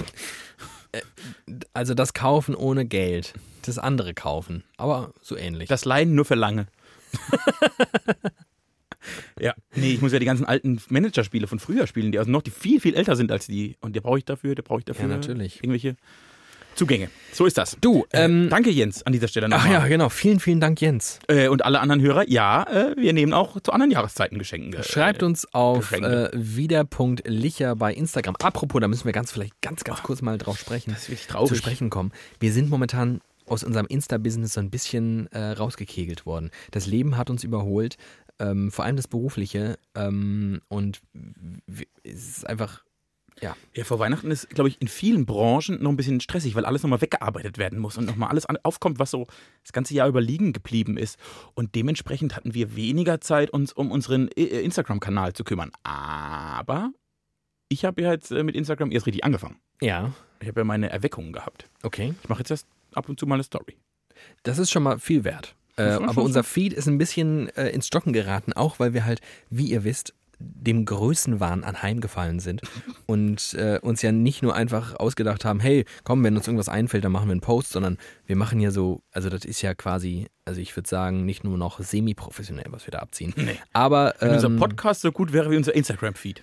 [1.73, 3.35] Also das Kaufen ohne Geld.
[3.63, 4.65] Das andere Kaufen.
[4.77, 5.69] Aber so ähnlich.
[5.69, 6.67] Das Leihen nur für lange.
[9.39, 12.43] ja, nee, ich muss ja die ganzen alten Managerspiele von früher spielen, die also noch
[12.43, 13.77] die viel, viel älter sind als die.
[13.81, 15.59] Und die brauche ich dafür, da brauche ich dafür Ja, natürlich.
[15.59, 15.95] irgendwelche
[16.81, 17.11] Zugänge.
[17.31, 17.77] So ist das.
[17.83, 19.73] du, ähm, Danke, Jens, an dieser Stelle ach nochmal.
[19.73, 20.09] ja, genau.
[20.09, 21.19] Vielen, vielen Dank, Jens.
[21.29, 24.79] Äh, und alle anderen Hörer, ja, äh, wir nehmen auch zu anderen Jahreszeiten Geschenke.
[24.79, 26.31] Äh, Schreibt uns auf Geschenke.
[26.33, 28.35] äh, wieder.licher bei Instagram.
[28.43, 30.93] Apropos, da müssen wir ganz vielleicht ganz, ganz kurz mal drauf sprechen.
[30.93, 31.49] Das ist wirklich traurig.
[31.51, 32.13] zu sprechen kommen.
[32.39, 36.51] Wir sind momentan aus unserem Insta-Business so ein bisschen äh, rausgekegelt worden.
[36.71, 37.99] Das Leben hat uns überholt,
[38.39, 39.79] ähm, vor allem das Berufliche.
[39.95, 41.03] Ähm, und
[42.05, 42.83] es ist einfach,
[43.41, 46.65] ja, Ja, vor Weihnachten ist, glaube ich, in vielen Branchen noch ein bisschen stressig, weil
[46.65, 49.27] alles nochmal weggearbeitet werden muss und nochmal alles aufkommt, was so
[49.63, 51.19] das ganze Jahr über liegen geblieben ist.
[51.55, 55.71] Und dementsprechend hatten wir weniger Zeit, uns um unseren äh, Instagram-Kanal zu kümmern.
[55.83, 56.91] Aber
[57.69, 59.57] ich habe ja jetzt äh, mit Instagram erst richtig angefangen.
[59.81, 61.69] ja, Ich habe ja meine Erweckungen gehabt.
[61.83, 62.15] okay.
[62.23, 63.77] Ich mache jetzt erst ab und zu mal eine Story.
[64.43, 65.55] Das ist schon mal viel wert.
[65.77, 69.21] Äh, aber unser Feed ist ein bisschen äh, ins Stocken geraten, auch weil wir halt,
[69.49, 72.63] wie ihr wisst, dem Größenwahn anheimgefallen sind
[73.07, 77.05] und äh, uns ja nicht nur einfach ausgedacht haben, hey, komm, wenn uns irgendwas einfällt,
[77.05, 80.29] dann machen wir einen Post, sondern wir machen ja so, also das ist ja quasi,
[80.45, 83.35] also ich würde sagen, nicht nur noch semi-professionell, was wir da abziehen.
[83.37, 83.59] Nee.
[83.73, 86.43] Aber Wenn unser ähm, Podcast so gut wäre wie unser Instagram-Feed.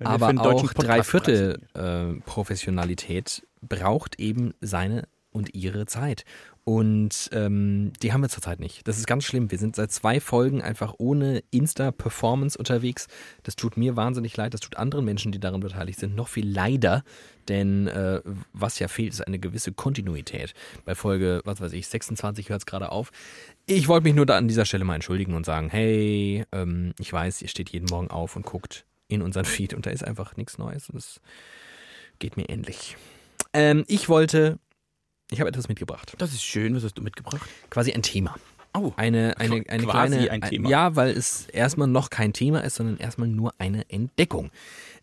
[0.00, 6.24] Aber auch Podcast Dreiviertel äh, Professionalität braucht eben seine und ihre Zeit.
[6.68, 8.86] Und ähm, die haben wir zurzeit nicht.
[8.86, 9.50] Das ist ganz schlimm.
[9.50, 13.06] Wir sind seit zwei Folgen einfach ohne Insta-Performance unterwegs.
[13.42, 14.52] Das tut mir wahnsinnig leid.
[14.52, 17.04] Das tut anderen Menschen, die daran beteiligt sind, noch viel leider.
[17.48, 18.20] Denn äh,
[18.52, 20.52] was ja fehlt, ist eine gewisse Kontinuität.
[20.84, 23.12] Bei Folge, was weiß ich, 26 hört es gerade auf.
[23.64, 27.10] Ich wollte mich nur da an dieser Stelle mal entschuldigen und sagen, hey, ähm, ich
[27.10, 30.36] weiß, ihr steht jeden Morgen auf und guckt in unseren Feed und da ist einfach
[30.36, 30.90] nichts Neues.
[30.90, 31.22] Und das
[32.18, 32.98] geht mir ähnlich.
[33.54, 34.58] Ähm, ich wollte,
[35.30, 36.14] ich habe etwas mitgebracht.
[36.18, 36.74] Das ist schön.
[36.74, 37.40] Was hast du mitgebracht?
[37.70, 38.34] Quasi ein Thema.
[38.74, 40.30] Oh, Eine, eine, eine Quasi kleine.
[40.30, 40.68] ein Thema.
[40.68, 44.50] Ja, weil es erstmal noch kein Thema ist, sondern erstmal nur eine Entdeckung.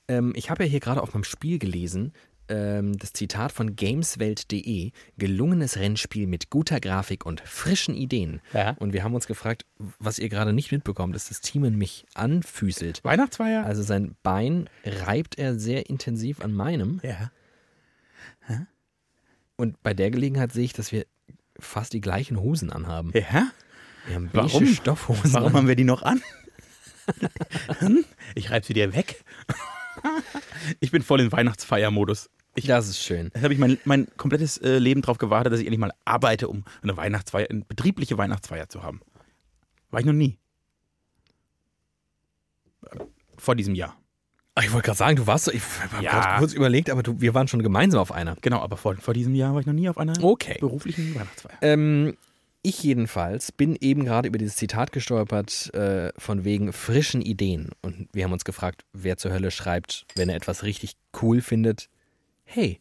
[0.08, 2.14] Ähm, ich habe ja hier gerade auf meinem Spiel gelesen,
[2.48, 8.40] ähm, das Zitat von Gameswelt.de: gelungenes Rennspiel mit guter Grafik und frischen Ideen.
[8.54, 8.76] Ja.
[8.80, 9.66] Und wir haben uns gefragt,
[9.98, 13.04] was ihr gerade nicht mitbekommt, ist, dass Timon mich anfüßelt.
[13.04, 13.66] Weihnachtsfeier?
[13.66, 17.02] Also sein Bein reibt er sehr intensiv an meinem.
[17.04, 17.32] ja.
[19.58, 21.06] Und bei der Gelegenheit sehe ich, dass wir
[21.60, 23.12] fast die gleichen Hosen anhaben.
[23.14, 23.52] Ja?
[24.08, 24.52] Wir haben Warum?
[24.52, 25.34] beige Stoffhosen.
[25.34, 25.54] Warum an.
[25.54, 26.22] haben wir die noch an?
[27.80, 28.04] Hm?
[28.34, 29.24] ich reibe sie dir weg.
[30.80, 32.30] ich bin voll in Weihnachtsfeiermodus.
[32.56, 33.30] Ich, Das ist schön.
[33.34, 36.48] das habe ich mein, mein komplettes äh, Leben darauf gewartet, dass ich endlich mal arbeite,
[36.48, 39.02] um eine Weihnachtsfeier, eine betriebliche Weihnachtsfeier zu haben.
[39.92, 40.38] War ich noch nie.
[43.38, 43.98] Vor diesem Jahr.
[44.64, 46.12] Ich wollte gerade sagen, du warst so, ich habe Ja.
[46.12, 48.36] gerade kurz überlegt, aber du, wir waren schon gemeinsam auf einer.
[48.42, 50.58] Genau, aber vor, vor diesem Jahr war ich noch nie auf einer Okay.
[50.60, 51.58] beruflichen Weihnachtsfeier.
[51.62, 52.16] Ähm,
[52.62, 57.70] ich jedenfalls bin eben gerade über dieses Zitat gestolpert, äh, von wegen frischen Ideen.
[57.82, 61.90] Und wir haben uns gefragt, wer zur Hölle schreibt, wenn er etwas richtig cool findet,
[62.46, 62.80] hey,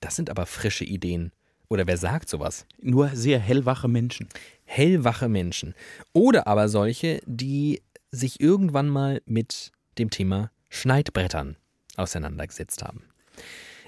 [0.00, 1.30] das sind aber frische Ideen.
[1.68, 2.66] Oder wer sagt sowas?
[2.80, 4.28] Nur sehr hellwache Menschen.
[4.64, 5.74] hellwache Menschen.
[6.12, 11.56] Oder aber solche, die sich irgendwann mal mit dem Thema Schneidbrettern
[11.96, 13.02] auseinandergesetzt haben.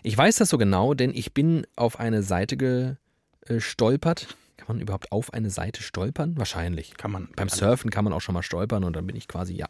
[0.03, 2.99] Ich weiß das so genau, denn ich bin auf eine Seite
[3.47, 4.37] gestolpert.
[4.57, 6.37] Kann man überhaupt auf eine Seite stolpern?
[6.37, 6.97] Wahrscheinlich.
[6.97, 7.29] Kann man.
[7.35, 9.66] Beim Surfen kann man auch schon mal stolpern und dann bin ich quasi, ja,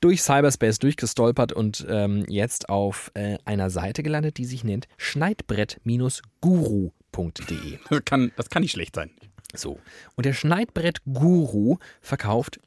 [0.00, 7.78] durch Cyberspace durchgestolpert und ähm, jetzt auf äh, einer Seite gelandet, die sich nennt schneidbrett-guru.de.
[7.88, 9.12] Das kann, das kann nicht schlecht sein.
[9.54, 9.78] So.
[10.16, 12.58] Und der Schneidbrett-Guru verkauft,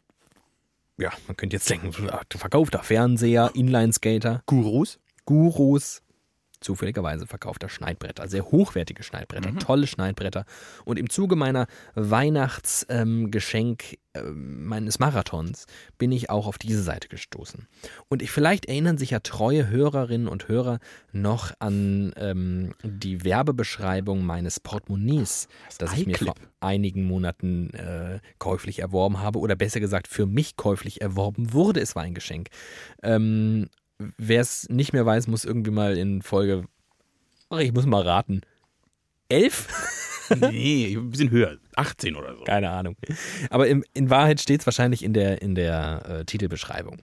[1.00, 1.92] ja, man könnte jetzt denken,
[2.38, 5.00] verkauft er Fernseher, Inlineskater, Gurus?
[5.26, 6.02] Gurus.
[6.62, 10.46] Zufälligerweise verkauft er Schneidbretter, sehr hochwertige Schneidbretter, tolle Schneidbretter.
[10.86, 15.66] Und im Zuge meiner Weihnachtsgeschenk äh, meines Marathons
[15.98, 17.68] bin ich auch auf diese Seite gestoßen.
[18.08, 20.80] Und ich, vielleicht erinnern sich ja treue Hörerinnen und Hörer
[21.12, 28.80] noch an ähm, die Werbebeschreibung meines Portemonnaies, das ich mir vor einigen Monaten äh, käuflich
[28.80, 31.80] erworben habe oder besser gesagt für mich käuflich erworben wurde.
[31.80, 32.50] Es war ein Geschenk.
[33.04, 33.70] Ähm,
[34.18, 36.66] Wer es nicht mehr weiß, muss irgendwie mal in Folge,
[37.50, 38.42] ach, ich muss mal raten,
[39.28, 39.68] elf?
[40.52, 41.58] nee, ein bisschen höher.
[41.76, 42.44] 18 oder so.
[42.44, 42.96] Keine Ahnung.
[43.50, 47.02] Aber im, in Wahrheit steht es wahrscheinlich in der, in der äh, Titelbeschreibung.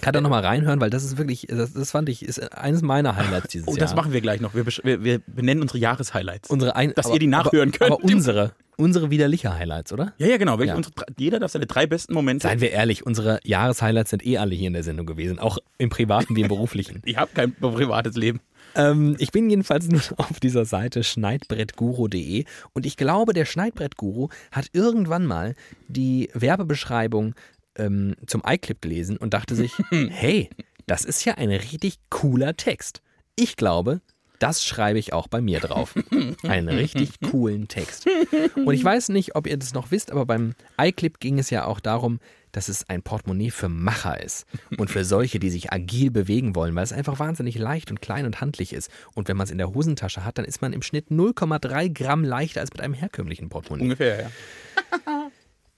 [0.00, 3.16] Kann da nochmal reinhören, weil das ist wirklich, das, das fand ich, ist eines meiner
[3.16, 3.80] Highlights dieses Oh, Jahr.
[3.80, 4.54] das machen wir gleich noch.
[4.54, 6.50] Wir, wir, wir benennen unsere Jahreshighlights.
[6.50, 7.92] unsere ein, dass ihr die nachhören aber, könnt.
[7.92, 10.12] Aber unsere, unsere widerliche Highlights, oder?
[10.18, 10.60] ja, ja, genau.
[10.60, 10.74] Ja.
[10.74, 12.46] Unsere, jeder darf seine drei besten Momente.
[12.46, 15.88] Seien wir ehrlich, unsere Jahreshighlights sind eh alle hier in der Sendung gewesen, auch im
[15.88, 17.02] privaten wie im beruflichen.
[17.04, 18.40] Ich habe kein privates Leben.
[18.74, 24.66] Ähm, ich bin jedenfalls nur auf dieser Seite schneidbrettguru.de und ich glaube, der Schneidbrettguru hat
[24.72, 25.54] irgendwann mal
[25.88, 27.34] die Werbebeschreibung
[27.76, 30.50] ähm, zum iClip gelesen und dachte sich, hey,
[30.86, 33.02] das ist ja ein richtig cooler Text.
[33.34, 34.00] Ich glaube,
[34.38, 35.94] das schreibe ich auch bei mir drauf.
[36.42, 38.06] Einen richtig coolen Text.
[38.54, 41.64] Und ich weiß nicht, ob ihr das noch wisst, aber beim iClip ging es ja
[41.64, 42.20] auch darum,
[42.52, 44.46] dass es ein Portemonnaie für Macher ist
[44.78, 48.24] und für solche, die sich agil bewegen wollen, weil es einfach wahnsinnig leicht und klein
[48.24, 48.90] und handlich ist.
[49.14, 52.24] Und wenn man es in der Hosentasche hat, dann ist man im Schnitt 0,3 Gramm
[52.24, 53.84] leichter als mit einem herkömmlichen Portemonnaie.
[53.84, 54.30] Ungefähr, ja.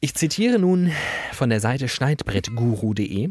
[0.00, 0.92] Ich zitiere nun
[1.32, 3.30] von der Seite schneidbrettguru.de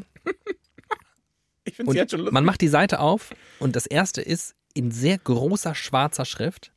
[1.63, 2.34] Ich finde jetzt schon lustig.
[2.34, 6.71] man macht die Seite auf und das erste ist in sehr großer schwarzer Schrift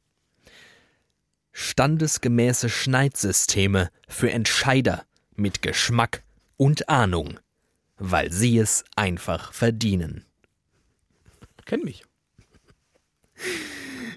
[1.53, 6.23] standesgemäße Schneidsysteme für Entscheider mit Geschmack
[6.57, 7.41] und Ahnung,
[7.99, 10.25] weil sie es einfach verdienen.
[11.65, 12.05] Kenn mich.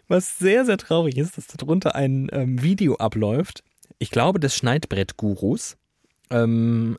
[0.08, 3.64] Was sehr, sehr traurig ist, dass darunter ein ähm, Video abläuft.
[4.04, 5.78] Ich glaube, des Schneidbrett-Gurus,
[6.30, 6.98] ähm,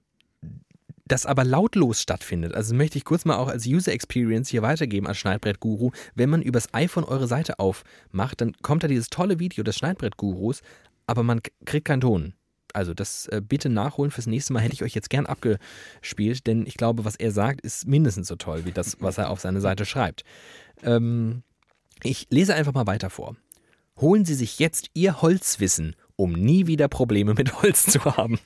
[1.05, 2.55] das aber lautlos stattfindet.
[2.55, 5.91] Also möchte ich kurz mal auch als User Experience hier weitergeben als Schneidbrett-Guru.
[6.15, 10.63] Wenn man übers iPhone eure Seite aufmacht, dann kommt da dieses tolle Video des Schneidbrett-Gurus,
[11.07, 12.33] aber man kriegt keinen Ton.
[12.73, 16.67] Also das äh, bitte nachholen fürs nächste Mal hätte ich euch jetzt gern abgespielt, denn
[16.67, 19.61] ich glaube, was er sagt, ist mindestens so toll wie das, was er auf seine
[19.61, 20.25] Seite schreibt.
[20.83, 21.43] Ähm,
[22.03, 23.37] ich lese einfach mal weiter vor.
[24.01, 28.39] Holen Sie sich jetzt Ihr Holzwissen, um nie wieder Probleme mit Holz zu haben.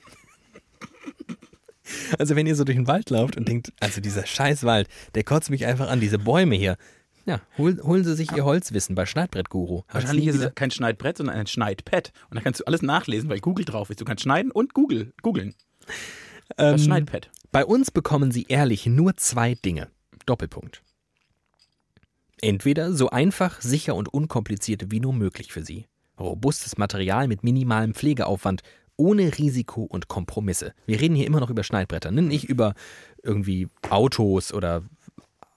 [2.19, 5.49] Also wenn ihr so durch den Wald lauft und denkt, also dieser Scheißwald, der kotzt
[5.49, 6.77] mich einfach an, diese Bäume hier.
[7.25, 9.83] Ja, holen, holen Sie sich Ihr Holzwissen bei Schneidbrettguru.
[9.91, 12.11] Wahrscheinlich ist es kein Schneidbrett, sondern ein Schneidpad.
[12.29, 13.99] Und da kannst du alles nachlesen, weil Google drauf ist.
[14.01, 15.55] Du kannst schneiden und Google, googeln.
[16.57, 17.29] Das Ähm, Schneidpad.
[17.51, 19.89] Bei uns bekommen Sie ehrlich nur zwei Dinge.
[20.25, 20.81] Doppelpunkt.
[22.41, 25.85] Entweder so einfach, sicher und unkompliziert wie nur möglich für Sie.
[26.19, 28.61] Robustes Material mit minimalem Pflegeaufwand,
[28.97, 30.73] ohne Risiko und Kompromisse.
[30.85, 32.21] Wir reden hier immer noch über Schneidbretter, ne?
[32.21, 32.73] nicht über
[33.23, 34.83] irgendwie Autos oder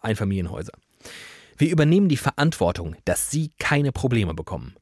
[0.01, 0.73] Einfamilienhäuser.
[1.57, 4.75] Wir übernehmen die Verantwortung, dass Sie keine Probleme bekommen.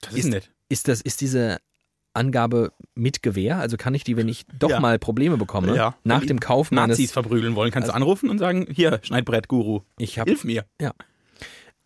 [0.00, 0.50] Das ist- ist nett.
[0.68, 1.58] Ist, das, ist diese
[2.14, 3.58] Angabe mit Gewähr?
[3.58, 4.80] Also kann ich die, wenn ich doch Ja.
[4.80, 5.96] mal Probleme bekomme, Ja.
[6.04, 9.00] nach Wenn dem Kauf meines Nazis verprügeln wollen, kannst Also- du anrufen und sagen, hier,
[9.02, 10.64] Schneidbrett-Guru, Ich habe hilf mir.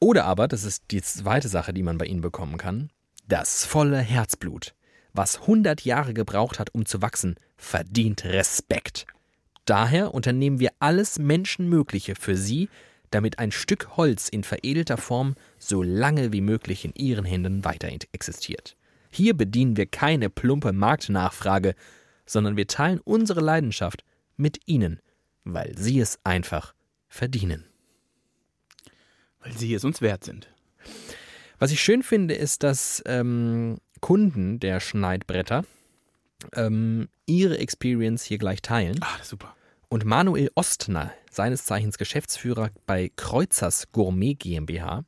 [0.01, 2.91] Oder aber, das ist die zweite Sache, die man bei ihnen bekommen kann,
[3.27, 4.75] das volle Herzblut.
[5.13, 9.07] Was 100 Jahre gebraucht hat, um zu wachsen, verdient Respekt.
[9.65, 12.69] Daher unternehmen wir alles Menschenmögliche für sie,
[13.11, 17.89] damit ein Stück Holz in veredelter Form so lange wie möglich in ihren Händen weiter
[18.13, 18.77] existiert.
[19.11, 21.75] Hier bedienen wir keine plumpe Marktnachfrage,
[22.27, 24.05] sondern wir teilen unsere Leidenschaft
[24.37, 25.01] mit ihnen,
[25.45, 26.75] weil sie es einfach
[27.09, 27.65] verdienen.
[29.41, 30.49] Weil sie es uns wert sind.
[31.59, 35.65] Was ich schön finde, ist, dass ähm, Kunden der Schneidbretter
[36.55, 38.99] ähm, ihre Experience hier gleich teilen.
[39.01, 39.57] Ah, super.
[39.89, 45.05] Und Manuel Ostner, seines Zeichens Geschäftsführer bei Kreuzers Gourmet GmbH,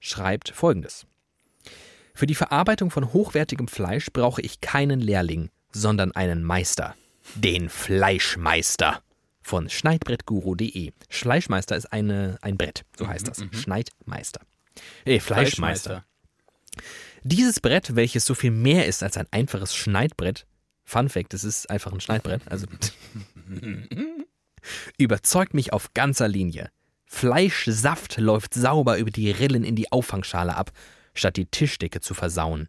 [0.00, 1.06] schreibt folgendes.
[2.20, 6.94] Für die Verarbeitung von hochwertigem Fleisch brauche ich keinen Lehrling, sondern einen Meister.
[7.34, 9.00] Den Fleischmeister
[9.40, 10.92] von schneidbrettguru.de.
[11.08, 13.42] Fleischmeister ist eine, ein Brett, so heißt das.
[13.52, 14.42] Schneidmeister.
[15.06, 16.04] Äh, Fleischmeister.
[17.22, 20.46] Dieses Brett, welches so viel mehr ist als ein einfaches Schneidbrett,
[20.84, 22.66] Fun Fact, es ist einfach ein Schneidbrett, also
[24.98, 26.70] überzeugt mich auf ganzer Linie.
[27.06, 30.70] Fleischsaft läuft sauber über die Rillen in die Auffangschale ab,
[31.20, 32.68] statt die Tischdecke zu versauen.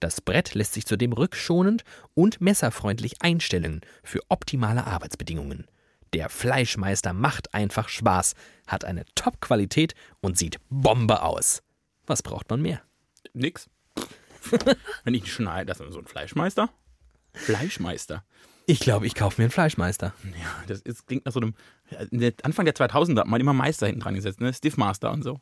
[0.00, 1.82] Das Brett lässt sich zudem rückschonend
[2.14, 5.66] und messerfreundlich einstellen für optimale Arbeitsbedingungen.
[6.14, 8.34] Der Fleischmeister macht einfach Spaß,
[8.66, 11.62] hat eine Top-Qualität und sieht Bombe aus.
[12.06, 12.80] Was braucht man mehr?
[13.34, 13.68] Nix.
[15.04, 16.70] Wenn ich schneide, das ist so ein Fleischmeister.
[17.34, 18.24] Fleischmeister.
[18.66, 20.12] Ich glaube, ich kaufe mir einen Fleischmeister.
[20.24, 21.54] Ja, das ist, klingt nach so einem.
[22.10, 24.52] in der- Anfang der 2000er hat man immer Meister hinten dran gesetzt, ne?
[24.52, 25.40] Stiffmaster und so.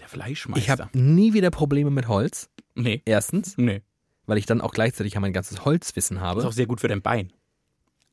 [0.00, 0.60] Der Fleischmeister.
[0.62, 2.48] Ich habe nie wieder Probleme mit Holz.
[2.74, 3.82] Nee, Erstens, nee.
[4.26, 6.46] weil ich dann auch gleichzeitig ja mein ganzes Holzwissen Das ist habe.
[6.48, 7.32] auch sehr gut für dein Bein.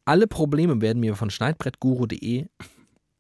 [0.06, 2.48] Alle Probleme werden mir von schneidbrettguru.de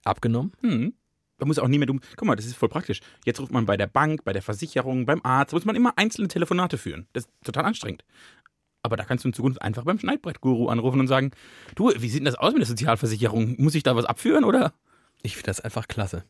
[0.04, 0.52] abgenommen.
[0.62, 0.93] Hm.
[1.38, 2.02] Da muss auch nie mehr dumm.
[2.15, 3.00] Guck mal, das ist voll praktisch.
[3.26, 6.28] Jetzt ruft man bei der Bank, bei der Versicherung, beim Arzt, muss man immer einzelne
[6.28, 7.08] Telefonate führen.
[7.13, 8.04] Das ist total anstrengend.
[8.84, 11.32] Aber da kannst du in Zukunft einfach beim Schneidbrettguru anrufen und sagen:
[11.76, 13.56] Du, wie sieht denn das aus mit der Sozialversicherung?
[13.60, 14.74] Muss ich da was abführen oder?
[15.24, 16.24] Ich finde das einfach klasse.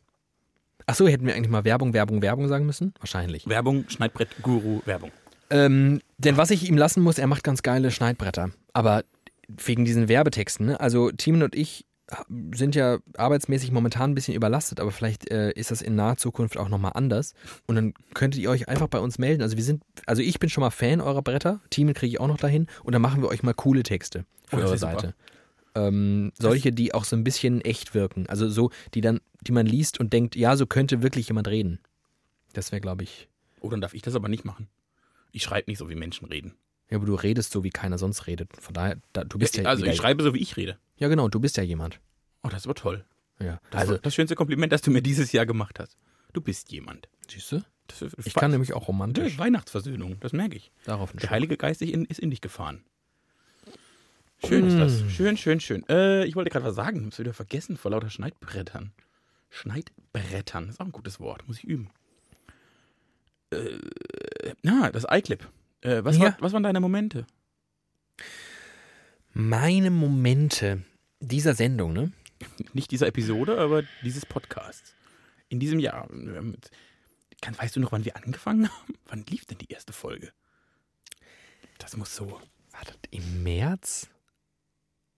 [0.86, 2.94] Ach so, hätten wir eigentlich mal Werbung, Werbung, Werbung sagen müssen?
[2.98, 3.46] Wahrscheinlich.
[3.48, 5.10] Werbung, Schneidbrettguru, Werbung.
[5.50, 8.50] Ähm, denn was ich ihm lassen muss, er macht ganz geile Schneidbretter.
[8.72, 9.04] Aber
[9.48, 10.80] wegen diesen Werbetexten, ne?
[10.80, 11.86] Also Timon und ich
[12.54, 16.58] sind ja arbeitsmäßig momentan ein bisschen überlastet, aber vielleicht äh, ist das in naher Zukunft
[16.58, 17.34] auch nochmal anders.
[17.66, 19.42] Und dann könntet ihr euch einfach bei uns melden.
[19.42, 22.28] Also wir sind, also ich bin schon mal Fan eurer Bretter, Timon kriege ich auch
[22.28, 25.14] noch dahin und dann machen wir euch mal coole Texte für Oh, eure ist super.
[25.74, 28.26] Ähm, solche, die auch so ein bisschen echt wirken.
[28.28, 31.80] Also so, die dann, die man liest und denkt, ja, so könnte wirklich jemand reden.
[32.52, 33.28] Das wäre, glaube ich.
[33.60, 34.68] Oh, dann darf ich das aber nicht machen.
[35.30, 36.54] Ich schreibe nicht so, wie Menschen reden.
[36.90, 38.50] Ja, aber du redest so, wie keiner sonst redet.
[38.60, 39.64] Von daher, da, du bist ja.
[39.64, 40.78] also wieder- ich schreibe so, wie ich rede.
[40.98, 42.00] Ja, genau, du bist ja jemand.
[42.42, 43.04] Oh, das ist aber toll.
[43.40, 43.60] Ja.
[43.70, 45.96] Das Also, das schönste Kompliment, das du mir dieses Jahr gemacht hast.
[46.34, 47.08] Du bist jemand.
[47.28, 47.62] siehst du?
[48.24, 49.38] Ich kann nämlich auch romantisch.
[49.38, 50.70] Weihnachtsversöhnung, das merke ich.
[50.84, 51.30] Darauf Der.
[51.30, 52.82] Heilige Geist ist in dich gefahren.
[54.46, 55.10] Schön ist das.
[55.12, 55.84] Schön, schön, schön.
[55.88, 58.92] Äh, ich wollte gerade was sagen, hab's wieder vergessen vor lauter Schneidbrettern.
[59.50, 61.90] Schneidbrettern, ist auch ein gutes Wort, muss ich üben.
[63.50, 63.78] Äh,
[64.62, 65.48] ja, das iClip.
[65.82, 66.24] Äh, was, Ja.
[66.24, 67.26] war, was waren deine Momente?
[69.32, 70.82] Meine Momente
[71.20, 72.12] dieser Sendung, ne?
[72.72, 74.94] Nicht dieser Episode, aber dieses Podcasts.
[75.48, 76.08] In diesem Jahr.
[77.40, 78.94] Kann, weißt du noch, wann wir angefangen haben?
[79.06, 80.32] Wann lief denn die erste Folge?
[81.78, 82.30] das muss so.
[82.30, 84.08] War das im März?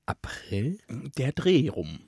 [0.07, 0.79] April?
[1.17, 2.01] Der Dreh rum.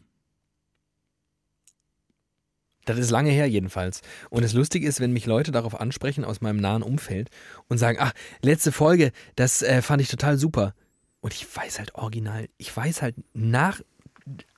[2.86, 4.00] Das ist lange her jedenfalls.
[4.30, 7.30] Und das Lustige ist, wenn mich Leute darauf ansprechen aus meinem nahen Umfeld
[7.68, 10.72] und sagen, ach, letzte Folge, das äh, fand ich total super.
[11.20, 13.80] Und ich weiß halt original, ich weiß halt nach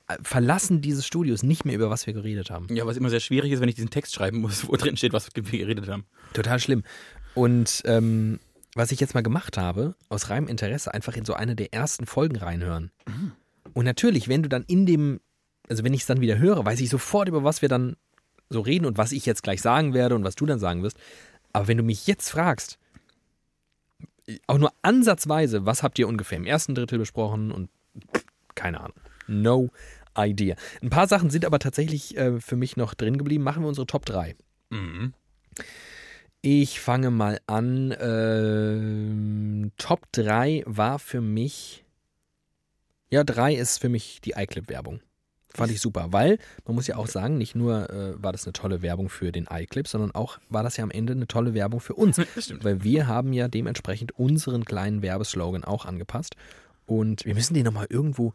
[0.09, 2.67] äh, Verlassen dieses Studios nicht mehr, über was wir geredet haben.
[2.75, 5.15] Ja, was immer sehr schwierig ist, wenn ich diesen Text schreiben muss, wo drin steht,
[5.15, 6.05] was wir geredet haben.
[6.35, 6.85] Total schlimm.
[7.35, 8.41] Und ähm,
[8.79, 12.07] was ich jetzt mal gemacht habe, aus reinem Interesse, einfach in so eine der ersten
[12.07, 12.93] Folgen reinhören.
[13.75, 15.21] Und natürlich, wenn du dann in dem,
[15.69, 17.97] also wenn ich es dann wieder höre, weiß ich sofort, über was wir dann
[18.49, 20.97] so reden und was ich jetzt gleich sagen werde und was du dann sagen wirst.
[21.53, 22.79] Aber wenn du mich jetzt fragst,
[24.47, 27.71] auch nur ansatzweise, was habt ihr ungefähr im ersten Drittel besprochen und
[28.55, 28.97] keine Ahnung.
[29.27, 29.71] No
[30.17, 30.57] idea.
[30.83, 33.45] Ein paar Sachen sind aber tatsächlich äh, für mich noch drin geblieben.
[33.45, 34.37] Machen wir unsere Top 3.
[34.71, 35.15] Mhm.
[36.41, 37.95] Ich fange mal an.
[38.01, 41.85] Ähm, Top 3 war für mich.
[43.11, 45.01] Ja, 3 ist für mich die iClip-Werbung.
[45.55, 48.53] Fand ich super, weil man muss ja auch sagen, nicht nur äh, war das eine
[48.53, 51.81] tolle Werbung für den iClip, sondern auch war das ja am Ende eine tolle Werbung
[51.81, 52.19] für uns.
[52.63, 56.37] Weil wir haben ja dementsprechend unseren kleinen Werbeslogan auch angepasst.
[56.87, 58.35] Und wir müssen den nochmal irgendwo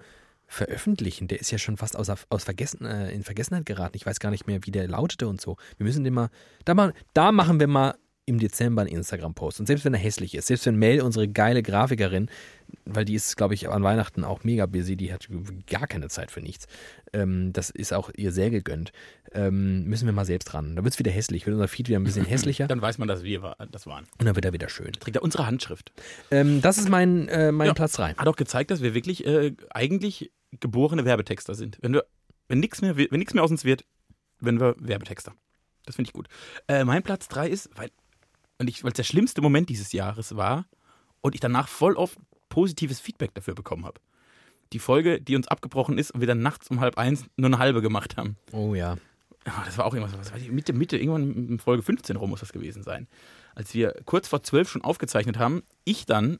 [0.54, 1.28] veröffentlichen.
[1.28, 3.98] Der ist ja schon fast aus, aus Vergessen, äh, in Vergessenheit geraten.
[3.98, 5.58] Ich weiß gar nicht mehr, wie der lautete und so.
[5.78, 6.30] Wir müssen den mal,
[6.66, 9.60] da, mal, da machen wir mal im Dezember einen Instagram-Post.
[9.60, 12.30] Und selbst wenn er hässlich ist, selbst wenn Mel, unsere geile Grafikerin,
[12.86, 15.28] weil die ist, glaube ich, an Weihnachten auch mega busy, die hat
[15.68, 16.68] gar keine Zeit für nichts.
[17.12, 18.94] Ähm, das ist auch ihr sehr gegönnt.
[19.34, 20.78] Ähm, müssen wir mal selbst dran.
[20.78, 23.10] Da wird es wieder hässlich, wird unser Feed wieder ein bisschen hässlicher Dann weiß man,
[23.10, 24.06] dass wir war, das waren.
[24.20, 24.94] und dann wird er wieder schön.
[24.94, 25.92] Trägt er unsere Handschrift.
[26.32, 27.74] Ähm, das ist mein, äh, mein Ja.
[27.74, 28.14] Platz 3.
[28.14, 31.78] Hat auch gezeigt, dass wir wirklich äh, eigentlich geborene Werbetexter sind.
[31.82, 32.06] Wenn, du,
[32.48, 33.86] wenn nichts mehr, wenn nichts mehr aus uns wird,
[34.40, 35.34] werden wir Werbetexter.
[35.86, 36.28] Das finde ich gut.
[36.68, 37.90] Äh, mein Platz 3 ist, weil
[38.60, 40.66] und ich, weil es der schlimmste Moment dieses Jahres war
[41.22, 42.18] und ich danach voll oft
[42.50, 44.00] positives Feedback dafür bekommen habe.
[44.72, 47.60] Die Folge, die uns abgebrochen ist und wir dann nachts um halb eins nur eine
[47.60, 48.38] halbe gemacht haben.
[48.52, 48.98] Oh ja.
[49.46, 52.30] Ja, das war auch irgendwas, was war die Mitte, Mitte, irgendwann in Folge 15 rum
[52.30, 53.08] muss das gewesen sein.
[53.56, 56.40] Als wir kurz vor 12 schon aufgezeichnet haben, ich dann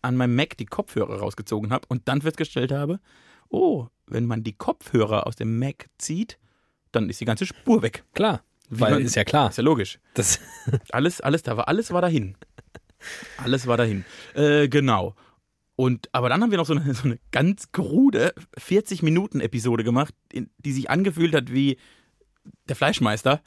[0.00, 3.00] an meinem Mac die Kopfhörer rausgezogen habe und dann festgestellt habe,
[3.50, 6.38] oh, wenn man die Kopfhörer aus dem Mac zieht,
[6.92, 8.04] dann ist die ganze Spur weg.
[8.14, 8.42] Klar.
[8.70, 9.50] Wie Weil man- ist ja klar.
[9.50, 9.98] Ist ja logisch.
[10.14, 10.40] Das,
[10.90, 12.36] Alles, alles da war, alles war dahin.
[13.38, 14.04] Alles war dahin.
[14.34, 15.14] Äh, genau.
[15.76, 20.72] Und, aber dann haben wir noch so eine, so eine ganz krude 40-Minuten-Episode gemacht, die
[20.72, 21.78] sich angefühlt hat wie
[22.68, 23.42] der Fleischmeister,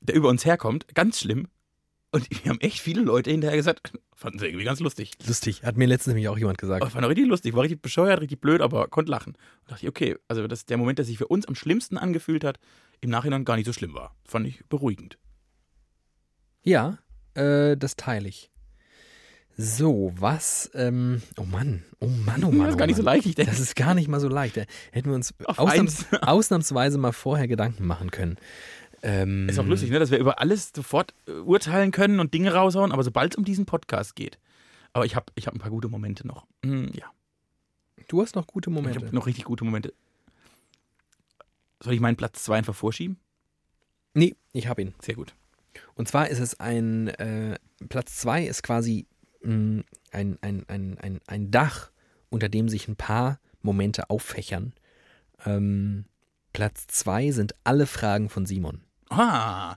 [0.00, 0.86] der über uns herkommt.
[0.94, 1.48] Ganz schlimm.
[2.12, 5.12] Und wir haben echt viele Leute hinterher gesagt, fanden sie irgendwie ganz lustig.
[5.26, 5.62] lustig.
[5.62, 6.82] Hat mir letztens nämlich auch jemand gesagt.
[6.82, 9.34] Aber fand auch richtig lustig, war richtig bescheuert, richtig blöd, aber konnte lachen.
[9.34, 11.98] Und dachte ich, okay, also das ist der Moment, der sich für uns am schlimmsten
[11.98, 12.58] angefühlt hat,
[13.00, 14.16] im Nachhinein gar nicht so schlimm war.
[14.24, 15.18] Fand ich beruhigend.
[16.62, 16.98] Ja,
[17.34, 18.50] äh, das teile ich.
[19.56, 22.60] So, was, ähm, oh Mann, oh Mann, oh Mann.
[22.60, 23.50] das ist oh gar nicht so leicht, ich denke.
[23.50, 24.56] Das ist gar nicht mal so leicht.
[24.56, 28.36] Da hätten wir uns ausnahms ausnahmsweise mal vorher Gedanken machen können.
[29.02, 32.52] Ähm, Ist auch lustig, ne, dass wir über alles sofort äh, urteilen können und Dinge
[32.52, 34.38] raushauen, aber sobald es um diesen Podcast geht.
[34.92, 36.46] Aber ich habe ich hab ein paar gute Momente noch.
[36.64, 37.06] Hm, ja,
[38.08, 39.00] Du hast noch gute ich Momente.
[39.00, 39.94] habe noch richtig gute Momente.
[41.82, 43.18] Soll ich meinen Platz 2 einfach vorschieben?
[44.14, 44.94] Nee, ich habe ihn.
[45.00, 45.34] Sehr gut.
[45.94, 47.56] Und zwar ist es ein, äh,
[47.88, 49.06] Platz zwei ist quasi
[49.42, 51.92] mh, ein, ein, ein, ein, ein Dach,
[52.28, 54.72] unter dem sich ein paar Momente auffächern.
[55.46, 56.06] Ähm,
[56.52, 58.80] Platz zwei sind alle Fragen von Simon.
[59.10, 59.76] Ah,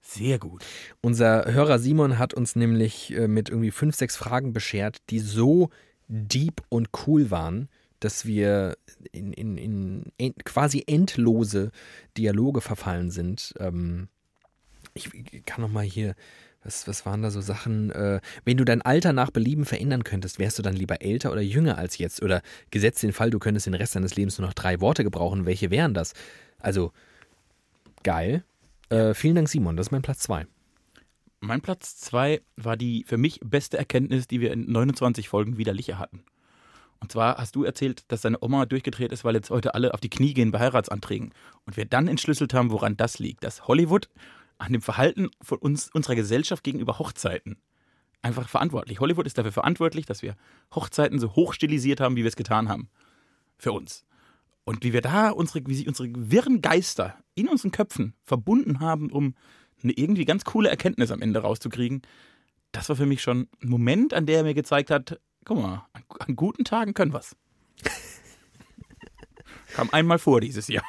[0.00, 0.64] sehr gut.
[1.02, 5.70] Unser Hörer Simon hat uns nämlich äh, mit irgendwie fünf, sechs Fragen beschert, die so
[6.08, 7.68] deep und cool waren,
[8.00, 8.76] dass wir
[9.12, 11.70] in, in, in quasi endlose
[12.16, 13.54] Dialoge verfallen sind.
[13.60, 14.08] Ähm,
[14.94, 15.10] ich
[15.44, 16.14] kann noch mal hier,
[16.64, 17.90] was, was waren da so Sachen?
[17.90, 21.42] Äh, wenn du dein Alter nach Belieben verändern könntest, wärst du dann lieber älter oder
[21.42, 22.22] jünger als jetzt?
[22.22, 25.44] Oder gesetzt den Fall, du könntest den Rest deines Lebens nur noch drei Worte gebrauchen,
[25.44, 26.14] welche wären das?
[26.58, 26.92] Also,
[28.02, 28.42] geil.
[28.90, 29.76] Äh, vielen Dank, Simon.
[29.76, 30.46] Das ist mein Platz zwei.
[31.42, 35.98] Mein Platz 2 war die für mich beste Erkenntnis, die wir in 29 Folgen widerliche
[35.98, 36.22] hatten.
[37.00, 40.00] Und zwar hast du erzählt, dass deine Oma durchgedreht ist, weil jetzt heute alle auf
[40.00, 41.32] die Knie gehen bei Heiratsanträgen.
[41.64, 43.42] Und wir dann entschlüsselt haben, woran das liegt.
[43.42, 44.10] Dass Hollywood
[44.58, 47.56] an dem Verhalten von uns, unserer Gesellschaft gegenüber Hochzeiten
[48.20, 49.00] einfach verantwortlich.
[49.00, 50.36] Hollywood ist dafür verantwortlich, dass wir
[50.74, 52.90] Hochzeiten so hoch stilisiert haben, wie wir es getan haben.
[53.56, 54.04] Für uns.
[54.70, 59.10] Und wie wir da unsere, wie sie unsere wirren Geister in unseren Köpfen verbunden haben,
[59.10, 59.34] um
[59.82, 62.02] eine irgendwie ganz coole Erkenntnis am Ende rauszukriegen,
[62.70, 65.88] das war für mich schon ein Moment, an der er mir gezeigt hat, guck mal,
[65.92, 67.34] an, an guten Tagen können wir's.
[69.74, 70.84] Kam einmal vor dieses Jahr.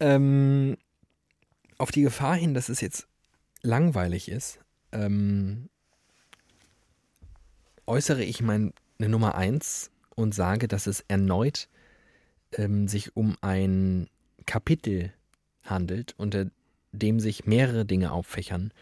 [0.00, 0.78] Ähm,
[1.76, 3.08] auf die Gefahr hin, dass es jetzt
[3.60, 4.58] langweilig ist,
[4.92, 5.68] ähm,
[7.86, 11.68] äußere ich meine Nummer eins und sage, dass es erneut
[12.52, 14.08] ähm, sich um ein
[14.46, 15.12] Kapitel
[15.62, 16.50] handelt, unter
[16.90, 18.72] dem sich mehrere Dinge auffächern.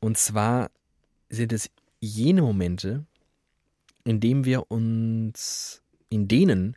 [0.00, 0.72] Und zwar
[1.28, 3.06] sind es jene Momente,
[4.02, 6.76] in denen wir uns, in denen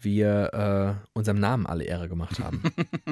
[0.00, 0.54] wir
[1.04, 2.62] äh, unserem Namen alle Ehre gemacht haben.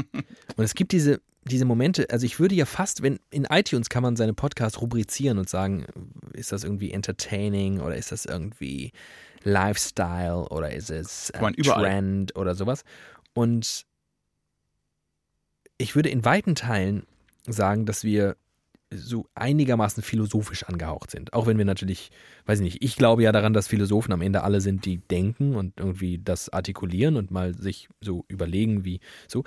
[0.56, 4.02] und es gibt diese, diese Momente, also ich würde ja fast, wenn in iTunes kann
[4.02, 5.84] man seine Podcasts rubrizieren und sagen,
[6.32, 8.92] ist das irgendwie entertaining oder ist das irgendwie
[9.44, 12.84] Lifestyle oder ist es äh, Trend oder sowas.
[13.34, 13.86] Und
[15.78, 17.06] ich würde in weiten Teilen
[17.46, 18.36] sagen, dass wir
[18.94, 21.32] so einigermaßen philosophisch angehaucht sind.
[21.32, 22.10] Auch wenn wir natürlich,
[22.46, 25.54] weiß ich nicht, ich glaube ja daran, dass Philosophen am Ende alle sind, die denken
[25.54, 29.44] und irgendwie das artikulieren und mal sich so überlegen, wie so.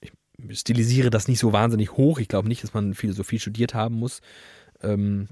[0.00, 0.12] Ich
[0.58, 2.18] stilisiere das nicht so wahnsinnig hoch.
[2.18, 4.20] Ich glaube nicht, dass man Philosophie studiert haben muss.
[4.82, 5.28] Ähm,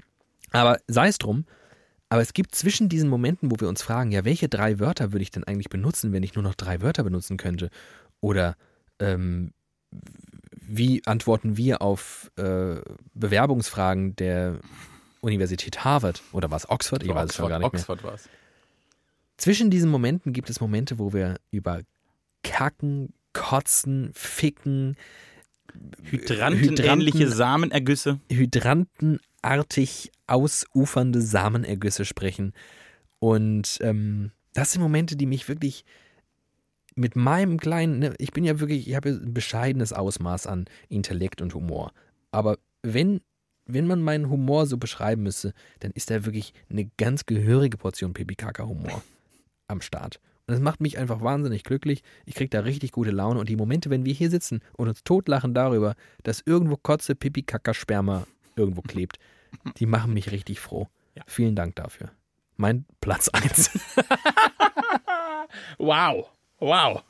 [0.51, 1.45] aber sei es drum.
[2.09, 5.23] Aber es gibt zwischen diesen Momenten, wo wir uns fragen, ja, welche drei Wörter würde
[5.23, 7.69] ich denn eigentlich benutzen, wenn ich nur noch drei Wörter benutzen könnte?
[8.21, 8.55] Oder
[8.99, 9.51] ähm,
[10.61, 12.77] wie antworten wir auf äh,
[13.13, 14.59] Bewerbungsfragen der
[15.21, 17.03] Universität Harvard oder was Oxford?
[17.03, 18.11] Ich weiß es schon gar nicht Oxford mehr.
[18.11, 18.29] War's.
[19.37, 21.81] Zwischen diesen Momenten gibt es Momente, wo wir über
[22.43, 24.95] Kacken, Kotzen, Ficken,
[26.03, 32.53] Hydrantenähnliche Hydranten, Samenergüsse, Hydrantenartig ausufernde Samenergüsse sprechen.
[33.19, 35.85] Und ähm, das sind Momente, die mich wirklich
[36.95, 41.41] mit meinem kleinen, ne, ich bin ja wirklich, ich habe ein bescheidenes Ausmaß an Intellekt
[41.41, 41.93] und Humor.
[42.31, 43.21] Aber wenn,
[43.65, 48.13] wenn man meinen Humor so beschreiben müsste, dann ist da wirklich eine ganz gehörige Portion
[48.13, 49.03] Pipi-Kaka-Humor
[49.67, 50.19] am Start.
[50.47, 52.03] Und das macht mich einfach wahnsinnig glücklich.
[52.25, 53.39] Ich kriege da richtig gute Laune.
[53.39, 57.43] Und die Momente, wenn wir hier sitzen und uns totlachen darüber, dass irgendwo Kotze, Pipi,
[57.43, 58.25] Kaka, Sperma
[58.55, 59.19] irgendwo klebt,
[59.77, 60.87] die machen mich richtig froh.
[61.15, 61.23] Ja.
[61.27, 62.11] Vielen Dank dafür.
[62.55, 63.77] Mein Platz 1.
[65.77, 66.29] wow.
[66.59, 67.03] Wow.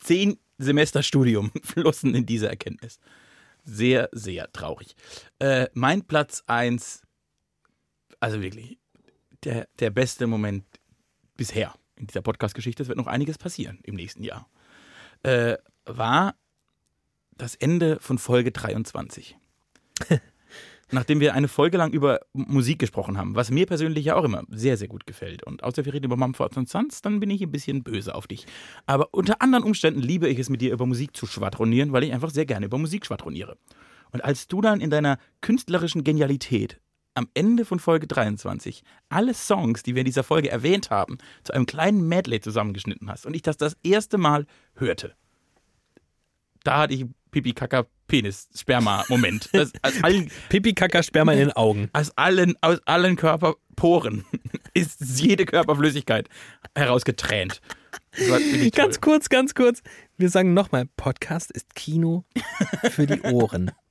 [0.00, 2.98] Zehn Semester Studium flossen in diese Erkenntnis.
[3.62, 4.96] Sehr, sehr traurig.
[5.38, 7.02] Äh, mein Platz 1,
[8.18, 8.78] also wirklich,
[9.44, 10.64] der, der beste Moment
[11.36, 14.48] bisher in dieser Podcast-Geschichte, es wird noch einiges passieren im nächsten Jahr,
[15.22, 16.34] äh, war
[17.36, 19.36] das Ende von Folge 23.
[20.90, 24.44] nachdem wir eine Folge lang über Musik gesprochen haben, was mir persönlich ja auch immer
[24.50, 25.42] sehr, sehr gut gefällt.
[25.42, 28.46] Und außer wir reden über Mumford Sons, dann bin ich ein bisschen böse auf dich.
[28.86, 32.12] Aber unter anderen Umständen liebe ich es, mit dir über Musik zu schwadronieren, weil ich
[32.12, 33.58] einfach sehr gerne über Musik schwadroniere.
[34.12, 36.80] Und als du dann in deiner künstlerischen Genialität
[37.14, 41.52] am Ende von Folge 23 alle Songs, die wir in dieser Folge erwähnt haben, zu
[41.52, 45.14] einem kleinen Medley zusammengeschnitten hast und ich das das erste Mal hörte,
[46.64, 49.48] da hatte ich Pipi Kaka Penis Sperma Moment.
[49.52, 49.72] Das,
[50.48, 51.90] Pipi Kaka Sperma in den Augen.
[51.92, 54.24] Aus allen aus allen Körperporen
[54.74, 56.28] ist jede Körperflüssigkeit
[56.74, 57.60] herausgetränt.
[58.72, 59.82] Ganz kurz, ganz kurz.
[60.16, 62.24] Wir sagen nochmal, Podcast ist Kino
[62.90, 63.72] für die Ohren.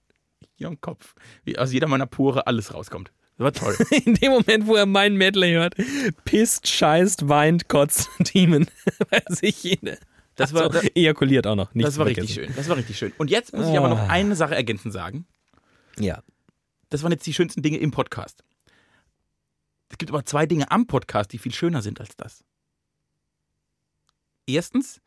[0.64, 1.14] Hier im Kopf.
[1.44, 3.12] Wie aus jeder meiner Pore alles rauskommt.
[3.38, 3.76] Das war toll.
[4.06, 5.76] In dem Moment, wo er meinen Medley hört,
[6.24, 8.68] pisst, scheißt, weint, kotzt, Demon.
[9.10, 9.98] Weiß ich jene.
[10.36, 11.70] Das war so, ejakuliert auch noch.
[11.74, 12.54] das war richtig schön.
[12.56, 13.12] Das war richtig schön.
[13.18, 14.08] Und jetzt muss ich aber noch ah.
[14.08, 15.28] eine Sache ergänzend sagen.
[16.00, 16.24] Ja.
[16.90, 18.46] Das waren jetzt die schönsten Dinge im Podcast.
[19.90, 22.46] Es gibt aber zwei Dinge am Podcast, die viel schöner sind als das.
[24.48, 25.02] Erstens,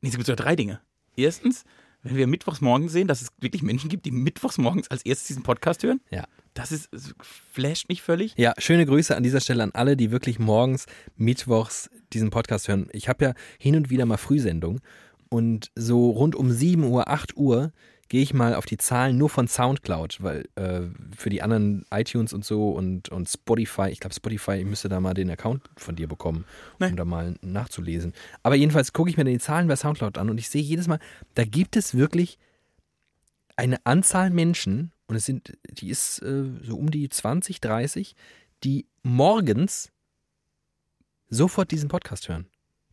[0.00, 0.80] nee, es gibt sogar drei Dinge.
[1.14, 1.64] Erstens,
[2.08, 5.28] wenn wir mittwochs morgens sehen, dass es wirklich Menschen gibt, die mittwochs morgens als erstes
[5.28, 6.00] diesen Podcast hören.
[6.10, 6.24] Ja.
[6.54, 8.34] Das ist, das flasht mich völlig.
[8.36, 10.86] Ja, schöne Grüße an dieser Stelle an alle, die wirklich morgens,
[11.16, 12.88] mittwochs diesen Podcast hören.
[12.92, 14.80] Ich habe ja hin und wieder mal Frühsendung
[15.28, 17.72] und so rund um 7 Uhr, 8 Uhr
[18.08, 20.82] gehe ich mal auf die Zahlen nur von Soundcloud, weil äh,
[21.16, 25.00] für die anderen iTunes und so und, und Spotify, ich glaube Spotify, ich müsste da
[25.00, 26.44] mal den Account von dir bekommen,
[26.78, 26.94] um nee.
[26.94, 28.12] da mal nachzulesen.
[28.42, 31.00] Aber jedenfalls gucke ich mir die Zahlen bei Soundcloud an und ich sehe jedes Mal,
[31.34, 32.38] da gibt es wirklich
[33.56, 38.14] eine Anzahl Menschen, und es sind, die ist äh, so um die 20, 30,
[38.64, 39.92] die morgens
[41.28, 42.46] sofort diesen Podcast hören.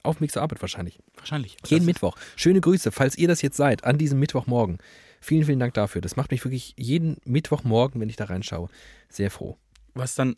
[0.04, 1.00] Auf Mix zur Arbeit wahrscheinlich.
[1.16, 1.58] Wahrscheinlich.
[1.66, 2.16] Jeden Mittwoch.
[2.36, 4.78] Schöne Grüße, falls ihr das jetzt seid, an diesem Mittwochmorgen.
[5.22, 6.02] Vielen, vielen Dank dafür.
[6.02, 8.68] Das macht mich wirklich jeden Mittwochmorgen, wenn ich da reinschaue,
[9.08, 9.58] sehr froh.
[9.94, 10.36] Was dann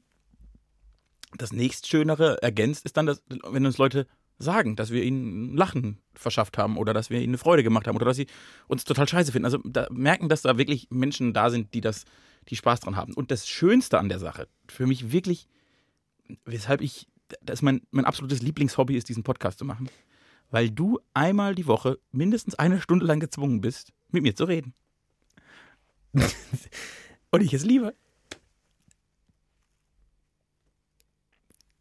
[1.36, 4.08] das nächstschönere ergänzt, ist dann, dass, wenn uns Leute
[4.38, 7.96] sagen, dass wir ihnen Lachen verschafft haben oder dass wir ihnen eine Freude gemacht haben
[7.96, 8.28] oder dass sie
[8.68, 9.46] uns total scheiße finden.
[9.46, 12.06] Also da merken, dass da wirklich Menschen da sind, die das,
[12.50, 13.14] die Spaß dran haben.
[13.14, 15.48] Und das Schönste an der Sache, für mich wirklich,
[16.46, 17.08] weshalb ich,
[17.42, 19.90] das mein, mein absolutes Lieblingshobby ist, diesen Podcast zu machen,
[20.52, 24.74] weil du einmal die Woche mindestens eine Stunde lang gezwungen bist, mit mir zu reden.
[27.32, 27.94] Und ich es liebe.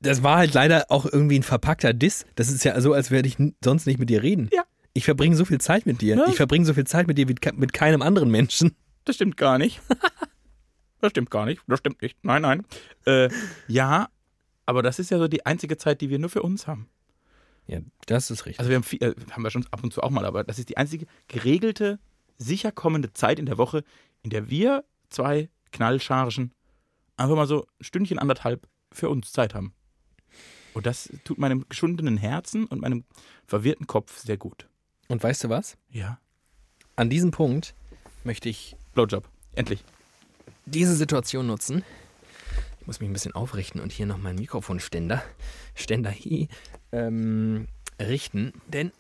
[0.01, 2.27] Das war halt leider auch irgendwie ein verpackter Diss.
[2.35, 4.51] Das ist ja so, als würde ich sonst nicht mit dir reden.
[4.53, 4.65] Ja.
[4.93, 6.17] Ich verbringe so viel Zeit mit dir.
[6.17, 6.27] Ja.
[6.29, 8.77] Ich verbringe so viel Zeit mit dir wie mit keinem anderen Menschen.
[9.05, 9.81] Das stimmt gar nicht.
[11.01, 11.61] Das stimmt gar nicht.
[11.67, 12.17] Das stimmt nicht.
[12.23, 12.63] Nein, nein.
[13.05, 13.29] Äh,
[13.69, 14.09] ja,
[14.67, 16.89] aber das ist ja so die einzige Zeit, die wir nur für uns haben.
[17.67, 18.59] Ja, das ist richtig.
[18.59, 20.59] Also wir haben, viel, äh, haben wir schon ab und zu auch mal, aber das
[20.59, 21.99] ist die einzige geregelte,
[22.37, 23.85] sicher kommende Zeit in der Woche,
[24.23, 26.53] in der wir zwei Knallchargen
[27.17, 29.73] einfach mal so ein Stündchen, anderthalb für uns Zeit haben.
[30.75, 33.05] Und das tut meinem geschundenen Herzen und meinem
[33.47, 34.69] verwirrten Kopf sehr gut.
[35.09, 35.77] Und weißt du was?
[35.91, 36.19] Ja.
[36.97, 37.75] An diesem Punkt
[38.25, 39.29] möchte ich Blowjob.
[39.55, 39.85] Endlich.
[40.67, 41.85] diese Situation nutzen.
[42.85, 45.23] Ich muss mich ein bisschen aufrichten und hier noch meinen Mikrofonständer,
[45.75, 46.49] Ständer hi,
[46.93, 47.67] ähm,
[47.99, 48.93] richten, denn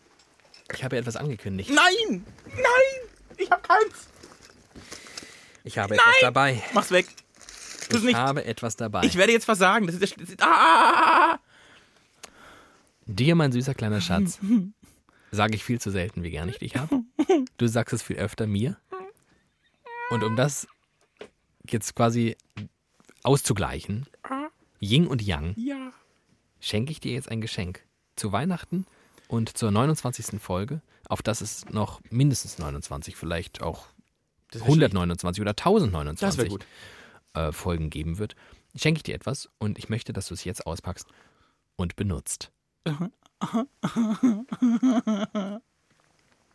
[0.75, 1.69] ich habe ja etwas angekündigt.
[1.69, 2.25] Nein!
[2.47, 3.09] Nein!
[3.37, 4.09] Ich hab keins!
[5.65, 6.63] Ich habe etwas dabei.
[6.73, 7.09] Mach's weg.
[7.91, 8.17] Tu's Ich nicht.
[8.17, 9.05] habe etwas dabei.
[9.05, 9.85] Ich werde jetzt versagen.
[9.87, 11.39] Das ist, der- das ist ah!
[13.05, 14.39] Dir, mein süßer kleiner Schatz,
[15.31, 17.03] sage ich viel zu selten, wie gern ich dich habe.
[17.59, 18.79] Du sagst es viel öfter mir.
[20.09, 20.67] Und um das
[21.69, 22.35] jetzt quasi
[23.25, 24.07] auszugleichen,
[24.81, 25.93] Yin und Yang, Ja.
[26.61, 27.85] schenke ich dir jetzt ein Geschenk.
[28.17, 28.87] Zu Weihnachten
[29.29, 30.41] und zur 29.
[30.41, 33.87] Folge, auf das es noch mindestens 29, vielleicht auch
[34.53, 35.67] Das wär 129 oder schlecht.
[35.67, 36.67] Das wäre 1029 gut.
[37.35, 38.37] äh, Folgen geben wird,
[38.77, 41.09] schenke ich dir etwas und ich möchte, dass du es jetzt auspackst
[41.77, 42.53] und benutzt.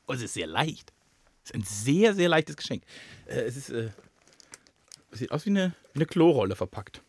[0.07, 0.91] Oh, es ist sehr leicht.
[1.43, 2.83] Es ist ein sehr, sehr leichtes Geschenk.
[3.27, 3.89] Äh, es ist, äh,
[5.11, 7.01] sieht aus wie eine, wie eine Klorolle verpackt.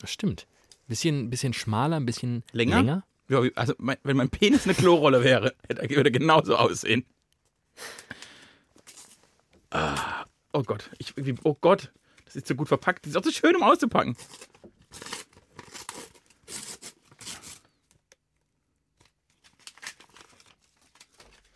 [0.00, 0.46] Das stimmt.
[0.88, 2.76] Bisschen, bisschen schmaler, ein bisschen Länger?
[2.76, 3.06] länger.
[3.28, 7.04] Ja, also mein, wenn mein Penis eine Klorolle wäre, hätte- würde er genauso aussehen.
[9.70, 11.14] Ah, oh Gott, ich,
[11.44, 11.92] oh Gott,
[12.26, 13.06] das ist so gut verpackt.
[13.06, 14.16] Das ist auch so schön, um auszupacken.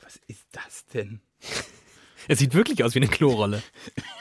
[0.00, 1.20] Was ist das denn?
[2.28, 3.62] Es sieht wirklich aus wie eine Klorolle.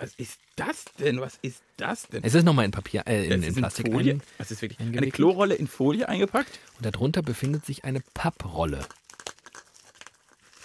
[0.00, 1.20] Was ist das denn?
[1.20, 2.22] Was ist das denn?
[2.22, 4.14] Es ist nochmal in Papier, äh, in, in Plastik Folie.
[4.14, 4.78] ein, Was ist wirklich?
[4.80, 5.10] Eine.
[5.10, 6.58] Klorolle in Folie eingepackt.
[6.76, 8.86] und darunter befindet sich eine Papprolle.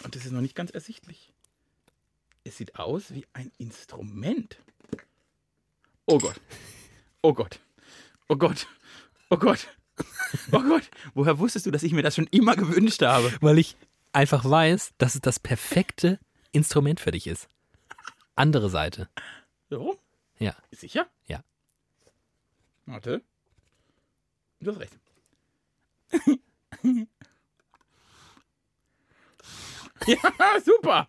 [0.04, 1.32] Und das ist noch nicht ganz ersichtlich.
[2.44, 4.58] Es sieht aus wie ein Instrument.
[6.06, 6.40] Oh Gott.
[7.22, 7.60] Oh Gott.
[8.28, 8.68] Oh Gott.
[9.30, 9.68] Oh Gott.
[10.52, 10.84] Oh Gott.
[11.14, 13.32] Woher wusstest du, dass ich mir das schon immer gewünscht habe?
[13.42, 13.78] Weil ich
[14.12, 16.20] einfach weiß, dass es das perfekte
[16.52, 17.48] Instrument für dich ist.
[18.36, 19.10] Andere Seite.
[19.70, 20.00] So?
[20.40, 20.56] Ja.
[20.72, 21.08] Sicher?
[21.28, 21.44] Ja.
[22.86, 23.22] Warte.
[24.60, 24.94] Du hast recht.
[30.08, 30.18] ja,
[30.64, 31.08] super.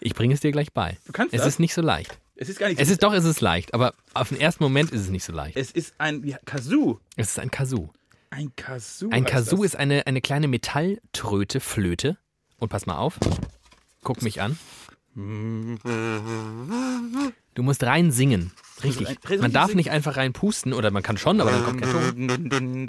[0.00, 0.96] Ich bringe es dir gleich bei.
[1.06, 1.48] Du kannst Es das.
[1.54, 2.18] ist nicht so leicht.
[2.36, 4.90] es ist gar nicht Es ist doch, es ist leicht, aber auf den ersten Moment
[4.90, 5.56] ist es nicht so leicht.
[5.56, 7.00] Es ist ein ja, Kazoo.
[7.16, 7.90] Es ist ein Kazoo.
[8.30, 9.10] Ein Kazoo.
[9.10, 12.18] Ein Kazoo ist eine, eine kleine Metalltröte, Flöte.
[12.58, 13.18] Und pass mal auf.
[14.02, 14.58] Guck mich an.
[15.14, 15.78] Du
[17.62, 18.52] musst rein singen.
[18.84, 19.18] Richtig.
[19.40, 22.88] Man darf nicht einfach rein pusten oder man kann schon, aber dann kommt kein Ton.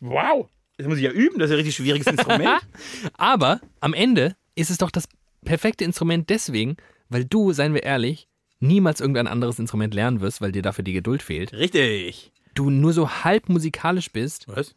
[0.00, 0.48] Wow.
[0.76, 2.60] Das muss ich ja üben, das ist ja ein richtig schwieriges Instrument.
[3.16, 5.08] Aber am Ende ist es doch das
[5.44, 6.76] perfekte Instrument deswegen,
[7.08, 8.26] weil du, seien wir ehrlich,
[8.60, 11.52] niemals irgendein anderes Instrument lernen wirst, weil dir dafür die Geduld fehlt.
[11.52, 12.32] Richtig.
[12.54, 14.48] Du nur so halb musikalisch bist.
[14.48, 14.74] Was?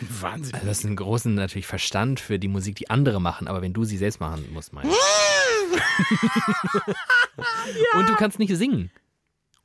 [0.00, 0.54] Wahnsinn.
[0.54, 3.72] Also das ist einen großen natürlich Verstand für die Musik, die andere machen, aber wenn
[3.72, 4.94] du sie selbst machen musst, meine ich.
[7.94, 8.90] Und du kannst nicht singen.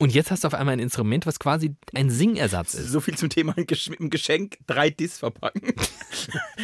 [0.00, 2.90] Und jetzt hast du auf einmal ein Instrument, was quasi ein Singersatz ist.
[2.90, 5.72] So viel zum Thema dem Geschenk drei Dis verpacken.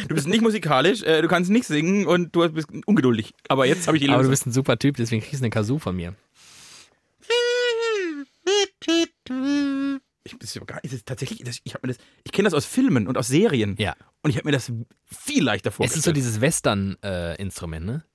[0.07, 3.33] Du bist nicht musikalisch, äh, du kannst nicht singen und du bist ungeduldig.
[3.49, 4.31] Aber jetzt habe ich die Aber du Lösung.
[4.31, 6.15] bist ein super Typ, deswegen kriegst du eine Kazoo von mir.
[10.23, 13.17] Ich, ist es tatsächlich, das, ich, hab mir das, ich kenne das aus Filmen und
[13.17, 13.75] aus Serien.
[13.77, 13.95] Ja.
[14.23, 14.71] Und ich habe mir das
[15.05, 16.17] viel leichter Es ist so vorgestellt.
[16.17, 18.05] dieses Western-Instrument, ne?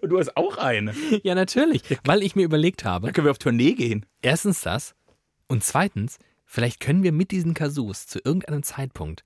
[0.00, 0.94] und du hast auch eine.
[1.22, 1.82] Ja, natürlich.
[2.04, 4.06] Weil ich mir überlegt habe, Dann können wir auf Tournee gehen.
[4.22, 4.94] erstens das
[5.48, 9.24] und zweitens, vielleicht können wir mit diesen Kazoos zu irgendeinem Zeitpunkt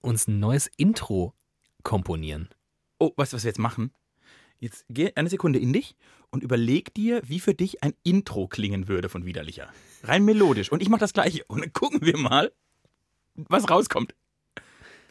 [0.00, 1.34] uns ein neues Intro
[1.82, 2.48] komponieren.
[2.98, 3.92] Oh, weißt du, was wir jetzt machen?
[4.60, 5.96] Jetzt geh eine Sekunde in dich
[6.30, 9.68] und überleg dir, wie für dich ein Intro klingen würde von Widerlicher.
[10.02, 10.72] Rein melodisch.
[10.72, 11.44] Und ich mache das gleiche.
[11.46, 12.52] Und dann gucken wir mal,
[13.34, 14.14] was rauskommt.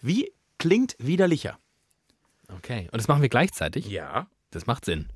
[0.01, 1.57] Wie klingt Widerlicher?
[2.47, 2.87] Okay.
[2.91, 3.87] Und das machen wir gleichzeitig?
[3.87, 4.27] Ja.
[4.51, 5.09] Das macht Sinn.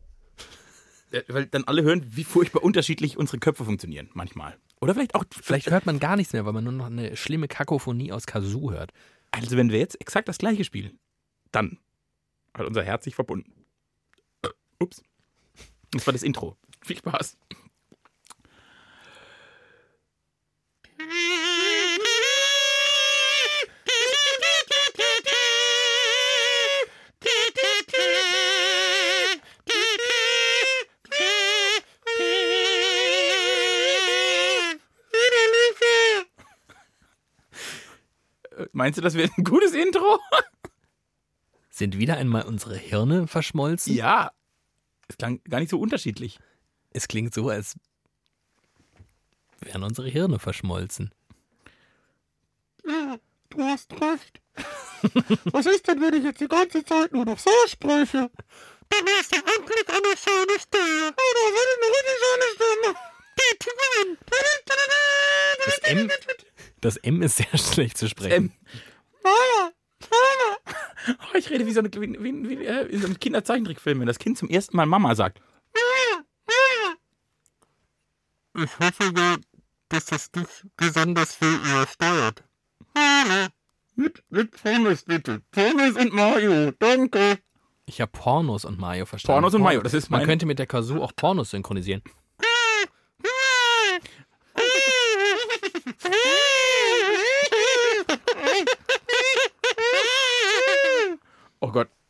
[1.11, 4.57] Äh, Weil dann alle hören, wie furchtbar unterschiedlich unsere Köpfe funktionieren, manchmal.
[4.79, 7.47] Oder vielleicht auch, Vielleicht hört man gar nichts mehr, weil man nur noch eine schlimme
[7.47, 8.91] Kakophonie aus Kazoo hört.
[9.31, 10.99] Also, wenn wir jetzt exakt das gleiche spielen,
[11.51, 11.77] dann
[12.53, 13.65] hat unser Herz sich verbunden.
[14.79, 15.01] Ups.
[15.91, 16.57] Das war das Intro.
[16.83, 17.37] Viel Spaß.
[38.81, 40.19] Meinst du, das wäre ein gutes Intro?
[41.69, 43.93] Sind wieder einmal unsere Hirne verschmolzen?
[43.93, 44.31] Ja.
[45.07, 46.39] Es klang gar nicht so unterschiedlich.
[46.89, 47.75] Es klingt so, als
[49.59, 51.13] wären unsere Hirne verschmolzen.
[53.51, 54.41] Du hast recht.
[55.53, 58.31] Was ist denn, wenn ich jetzt die ganze Zeit nur noch so spreche?
[58.89, 61.13] Dann ist ja endlich eine schöne Stimme.
[61.15, 63.11] Oh, da will ich eine richtig schöne Stimme.
[65.65, 66.09] Das M,
[66.81, 68.53] das M ist sehr schlecht zu sprechen.
[69.23, 69.71] Mama,
[70.09, 71.17] Mama.
[71.33, 74.07] oh, ich rede wie so, eine, wie, wie, wie, äh, wie so ein Kinderzeichentrickfilm, wenn
[74.07, 75.39] das Kind zum ersten Mal Mama sagt.
[78.57, 79.37] Ich hoffe ja,
[79.89, 82.43] dass das dich besonders viel übersteuert.
[83.95, 85.41] Mit, mit Pommes bitte.
[85.51, 86.71] Pommes und Mayo.
[86.79, 87.39] Danke.
[87.85, 89.35] Ich habe Pornos und Mayo verstanden.
[89.41, 92.01] Pornos und Mayo, das ist Man mein- könnte mit der Kazoo auch Pornos synchronisieren.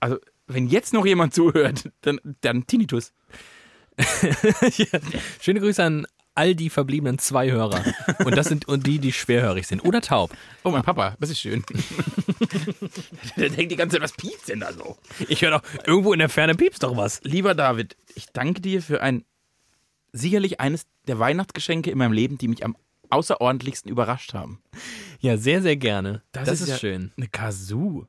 [0.01, 3.13] Also wenn jetzt noch jemand zuhört, dann, dann Tinnitus.
[3.97, 4.99] ja.
[5.39, 7.83] Schöne Grüße an all die verbliebenen zwei Hörer.
[8.25, 9.81] Und das sind und die, die schwerhörig sind.
[9.81, 10.31] Oder taub.
[10.63, 11.63] Oh, mein Papa, das ist schön.
[13.37, 14.97] Der denkt die ganze Zeit, was piepst denn da so?
[15.27, 17.21] Ich höre doch, irgendwo in der Ferne piepst doch was.
[17.23, 19.25] Lieber David, ich danke dir für ein
[20.13, 22.75] sicherlich eines der Weihnachtsgeschenke in meinem Leben, die mich am
[23.09, 24.61] außerordentlichsten überrascht haben.
[25.19, 26.23] Ja, sehr, sehr gerne.
[26.31, 27.11] Das, ist, ja schön.
[27.17, 28.07] Eine Kazoo.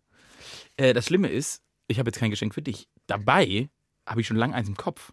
[0.77, 2.89] Äh, das Schlimme ist, ich habe jetzt kein Geschenk für dich.
[3.07, 3.69] Dabei
[4.07, 5.13] habe ich schon lange eins im Kopf.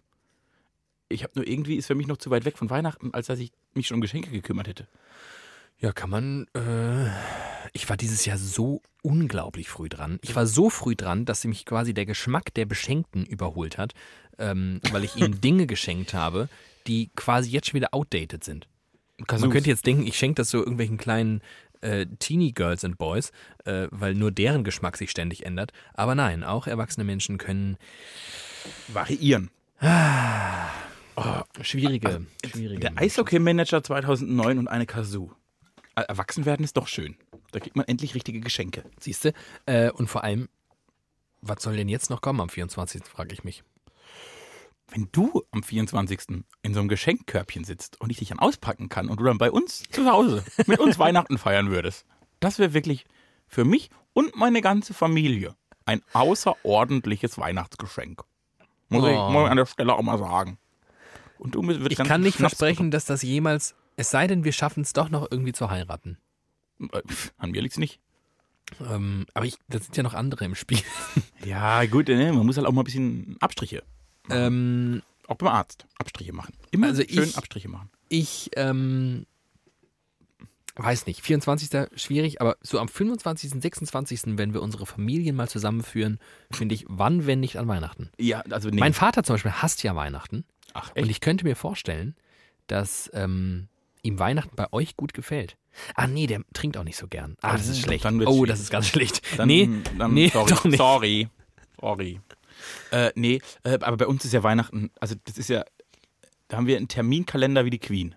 [1.08, 3.38] Ich habe nur irgendwie, ist für mich noch zu weit weg von Weihnachten, als dass
[3.38, 4.86] ich mich schon um Geschenke gekümmert hätte.
[5.78, 6.46] Ja, kann man.
[6.54, 7.10] Äh,
[7.72, 10.18] ich war dieses Jahr so unglaublich früh dran.
[10.22, 13.94] Ich war so früh dran, dass mich quasi der Geschmack der Beschenkten überholt hat,
[14.38, 16.48] ähm, weil ich ihnen Dinge geschenkt habe,
[16.86, 18.68] die quasi jetzt schon wieder outdated sind.
[19.26, 19.42] Kazoos.
[19.42, 21.42] Man könnte jetzt denken, ich schenke das so irgendwelchen kleinen
[21.80, 23.32] äh, Teenie Girls and Boys,
[23.64, 25.72] äh, weil nur deren Geschmack sich ständig ändert.
[25.94, 27.76] Aber nein, auch erwachsene Menschen können
[28.88, 29.50] variieren.
[31.62, 32.80] schwierige, schwierige.
[32.80, 35.30] Der Eishockey-Manager 2009 und eine Kazoo.
[35.96, 37.16] Äh, Erwachsen werden ist doch schön.
[37.52, 38.84] Da kriegt man endlich richtige Geschenke.
[38.98, 39.32] Siehst du?
[39.66, 40.48] Äh, und vor allem,
[41.40, 43.04] was soll denn jetzt noch kommen am 24.
[43.04, 43.62] frage ich mich.
[44.90, 46.42] Wenn du am 24.
[46.62, 49.50] in so einem Geschenkkörbchen sitzt und ich dich dann auspacken kann und du dann bei
[49.50, 52.06] uns zu Hause mit uns Weihnachten feiern würdest,
[52.40, 53.04] das wäre wirklich
[53.46, 55.54] für mich und meine ganze Familie
[55.86, 58.22] ein außerordentliches Weihnachtsgeschenk.
[58.88, 59.30] Muss ich Oh.
[59.30, 60.58] mal an der Stelle auch mal sagen.
[61.38, 64.82] Und du Ich kann nicht Schnaps versprechen, dass das jemals, es sei denn, wir schaffen
[64.82, 66.18] es doch noch irgendwie zu heiraten.
[66.80, 67.00] Äh,
[67.38, 68.00] An mir liegt's nicht.
[68.80, 70.80] Ähm, aber ich, da sind ja noch andere im Spiel.
[71.44, 73.82] Ja, gut, ne, man muss halt auch mal ein bisschen Abstriche.
[74.28, 75.86] Ähm, Auch beim Arzt.
[75.98, 76.54] Abstriche machen.
[76.70, 77.90] Immer Also schön ich- Abstriche machen.
[78.08, 79.26] ich ähm,
[80.76, 81.88] weiß nicht, 24.
[82.00, 86.18] schwierig, aber so am 25., 26., wenn wir unsere Familien mal zusammenführen,
[86.50, 88.10] finde ich, wann, wenn nicht an Weihnachten.
[88.18, 88.80] Ja, also nee.
[88.80, 90.44] Mein Vater zum Beispiel hasst ja Weihnachten.
[90.72, 92.14] Ach, Und ich könnte mir vorstellen,
[92.68, 93.68] dass ähm,
[94.02, 95.56] ihm Weihnachten bei euch gut gefällt.
[95.94, 97.36] Ah, nee, der trinkt auch nicht so gern.
[97.42, 98.04] Ah, das ist schlecht.
[98.26, 99.20] Oh, das ist ganz schlecht.
[99.36, 99.68] Dann, nee,
[99.98, 100.78] dann, nee, sorry, doch nicht.
[100.78, 101.28] sorry.
[101.80, 102.20] Sorry.
[102.90, 105.64] Äh, nee, äh, aber bei uns ist ja Weihnachten, also das ist ja,
[106.48, 108.14] da haben wir einen Terminkalender wie die Queen.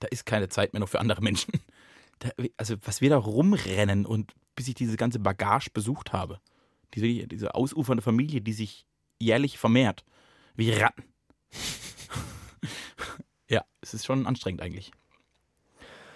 [0.00, 1.52] Da ist keine Zeit mehr noch für andere Menschen.
[2.18, 6.38] Da, also was wir da rumrennen und bis ich diese ganze Bagage besucht habe,
[6.94, 8.86] diese, diese ausufernde Familie, die sich
[9.18, 10.04] jährlich vermehrt,
[10.54, 11.02] wie Ratten.
[13.48, 14.92] ja, es ist schon anstrengend eigentlich.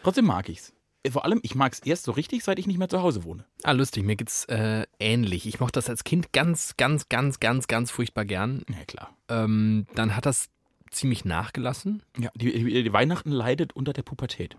[0.04, 0.75] Trotzdem mag ich's.
[1.10, 3.44] Vor allem, ich mag's erst so richtig, seit ich nicht mehr zu Hause wohne.
[3.62, 5.46] Ah, lustig, mir geht's äh, ähnlich.
[5.46, 8.62] Ich mochte das als Kind ganz, ganz, ganz, ganz, ganz furchtbar gern.
[8.68, 9.10] Ja, klar.
[9.28, 10.48] Ähm, dann hat das
[10.90, 12.02] ziemlich nachgelassen.
[12.18, 14.56] Ja, die, die, die Weihnachten leidet unter der Pubertät.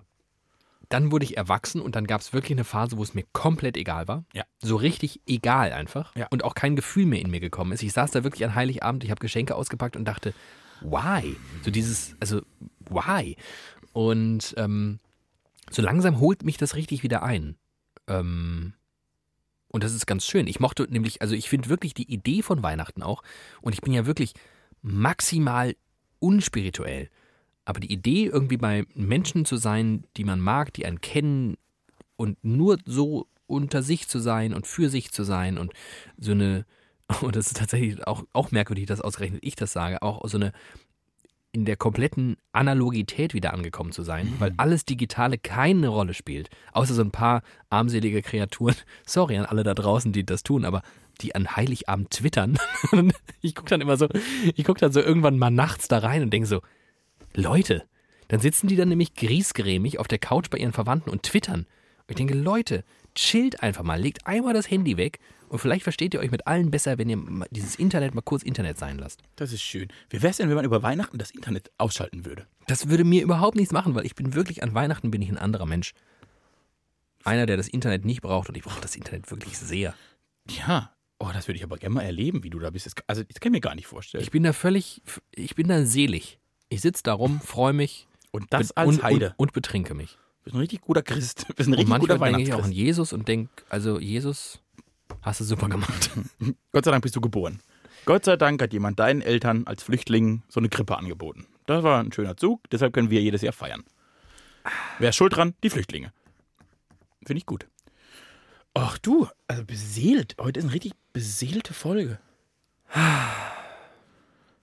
[0.89, 3.75] Dann wurde ich erwachsen und dann gab es wirklich eine Phase, wo es mir komplett
[3.75, 4.23] egal war.
[4.33, 4.43] Ja.
[4.59, 6.15] So richtig egal einfach.
[6.15, 6.27] Ja.
[6.29, 7.83] Und auch kein Gefühl mehr in mir gekommen ist.
[7.83, 10.33] Ich saß da wirklich an Heiligabend, ich habe Geschenke ausgepackt und dachte,
[10.81, 11.35] why?
[11.63, 12.41] So dieses, also,
[12.89, 13.35] why?
[13.91, 14.99] Und ähm,
[15.71, 17.55] so langsam holt mich das richtig wieder ein.
[18.07, 18.73] Ähm,
[19.69, 20.47] und das ist ganz schön.
[20.47, 23.23] Ich mochte nämlich, also ich finde wirklich die Idee von Weihnachten auch,
[23.61, 24.33] und ich bin ja wirklich
[24.81, 25.75] maximal
[26.19, 27.09] unspirituell.
[27.65, 31.57] Aber die Idee, irgendwie bei Menschen zu sein, die man mag, die einen kennen
[32.15, 35.73] und nur so unter sich zu sein und für sich zu sein und
[36.17, 36.65] so eine,
[37.21, 40.53] und das ist tatsächlich auch, auch merkwürdig, dass ausgerechnet ich das sage, auch so eine
[41.51, 46.93] in der kompletten Analogität wieder angekommen zu sein, weil alles Digitale keine Rolle spielt, außer
[46.93, 48.75] so ein paar armselige Kreaturen.
[49.05, 50.81] Sorry an alle da draußen, die das tun, aber
[51.21, 52.57] die an Heiligabend twittern.
[53.41, 54.07] ich gucke dann immer so,
[54.55, 56.61] ich gucke dann so irgendwann mal nachts da rein und denke so,
[57.33, 57.83] Leute,
[58.27, 61.61] dann sitzen die dann nämlich griesgrämig auf der Couch bei ihren Verwandten und twittern.
[61.61, 62.83] Und ich denke, Leute,
[63.17, 66.71] chillt einfach mal, legt einmal das Handy weg und vielleicht versteht ihr euch mit allen
[66.71, 67.17] besser, wenn ihr
[67.51, 69.21] dieses Internet mal kurz Internet sein lasst.
[69.35, 69.87] Das ist schön.
[70.09, 72.47] Wie wäre es denn, wenn man über Weihnachten das Internet ausschalten würde?
[72.67, 75.37] Das würde mir überhaupt nichts machen, weil ich bin wirklich an Weihnachten bin ich ein
[75.37, 75.93] anderer Mensch.
[77.23, 79.93] Einer, der das Internet nicht braucht und ich brauche das Internet wirklich sehr.
[80.49, 80.93] Ja.
[81.19, 82.85] Oh, das würde ich aber gerne mal erleben, wie du da bist.
[82.85, 84.23] Das, also, das kann ich mir gar nicht vorstellen.
[84.23, 85.01] Ich bin da völlig,
[85.31, 86.39] ich bin da selig.
[86.69, 89.29] Ich sitze da rum, freue mich und das als und, Heide.
[89.37, 90.17] und, und betrinke mich.
[90.47, 91.45] Du bist ein richtig guter Christ.
[91.49, 92.71] Du bist ein Und richtig guter manchmal denke ich auch an.
[92.71, 94.61] Jesus und denke, also Jesus,
[95.21, 96.09] hast du super gemacht.
[96.71, 97.59] Gott sei Dank bist du geboren.
[98.05, 101.47] Gott sei Dank hat jemand deinen Eltern als Flüchtling so eine Krippe angeboten.
[101.65, 103.83] Das war ein schöner Zug, deshalb können wir jedes Jahr feiern.
[104.99, 105.53] Wer ist schuld dran?
[105.63, 106.13] Die Flüchtlinge.
[107.25, 107.67] Finde ich gut.
[108.73, 110.37] Ach du, also beseelt.
[110.39, 112.19] Heute ist eine richtig beseelte Folge.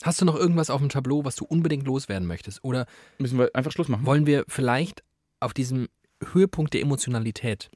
[0.03, 2.65] Hast du noch irgendwas auf dem Tableau, was du unbedingt loswerden möchtest?
[2.65, 2.87] Oder
[3.19, 4.07] Müssen wir einfach Schluss machen?
[4.07, 5.03] wollen wir vielleicht
[5.45, 5.89] auf diesem
[6.33, 7.71] Höhepunkt der Emotionalität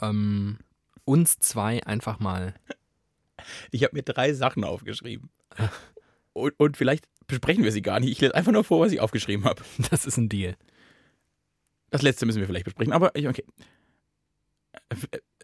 [0.00, 0.58] ähm,
[1.04, 2.54] uns zwei einfach mal.
[3.70, 5.30] Ich habe mir drei Sachen aufgeschrieben.
[6.36, 8.10] Und, und vielleicht besprechen wir sie gar nicht.
[8.10, 9.62] Ich lese einfach nur vor, was ich aufgeschrieben habe.
[9.88, 10.56] Das ist ein Deal.
[11.90, 13.44] Das letzte müssen wir vielleicht besprechen, aber okay.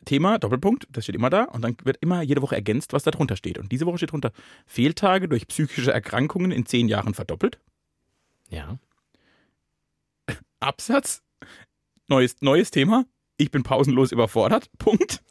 [0.05, 3.13] Thema, Doppelpunkt, das steht immer da und dann wird immer jede Woche ergänzt, was da
[3.13, 3.57] drunter steht.
[3.57, 4.33] Und diese Woche steht drunter,
[4.67, 7.61] Fehltage durch psychische Erkrankungen in zehn Jahren verdoppelt.
[8.49, 8.81] Ja.
[10.61, 11.23] Absatz,
[12.09, 13.07] neues, neues Thema,
[13.37, 15.23] ich bin pausenlos überfordert, Punkt.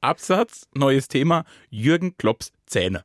[0.00, 3.04] Absatz, neues Thema, Jürgen Klopps Zähne.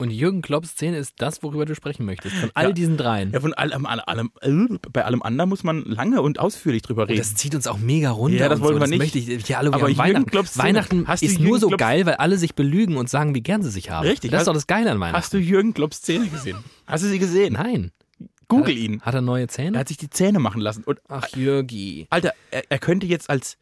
[0.00, 2.34] Und Jürgen Klopps Szene ist das, worüber du sprechen möchtest.
[2.36, 2.72] Von all Ja.
[2.72, 3.32] diesen dreien.
[3.32, 7.08] Ja, von allem, allem, allem, bei allem anderen muss man lange und ausführlich drüber Und
[7.10, 7.18] reden.
[7.18, 8.38] das zieht uns auch mega runter.
[8.38, 8.80] Ja, das und wollen so.
[8.90, 9.28] wir das nicht.
[9.28, 10.26] Ich, ja, hallo, Aber Jürgen Weihnachten.
[10.26, 10.64] Klopps Szene.
[10.64, 13.62] Weihnachten Hast ist nur so Klopps- geil, weil alle sich belügen und sagen, wie gern
[13.62, 14.06] sie sich haben.
[14.08, 14.30] Richtig.
[14.30, 15.16] Das ist Hast- doch das Geile an Weihnachten.
[15.18, 16.56] Hast du Jürgen Klopps Zähne gesehen?
[16.86, 17.52] Hast du sie gesehen?
[17.52, 17.92] Nein.
[18.48, 19.00] Google ihn.
[19.02, 19.78] Hat er neue Er Zähne?
[19.78, 20.82] hat sich die Zähne machen lassen.
[20.84, 22.06] Und Ach, Jürgi.
[22.10, 23.58] Alter, er, er könnte jetzt als,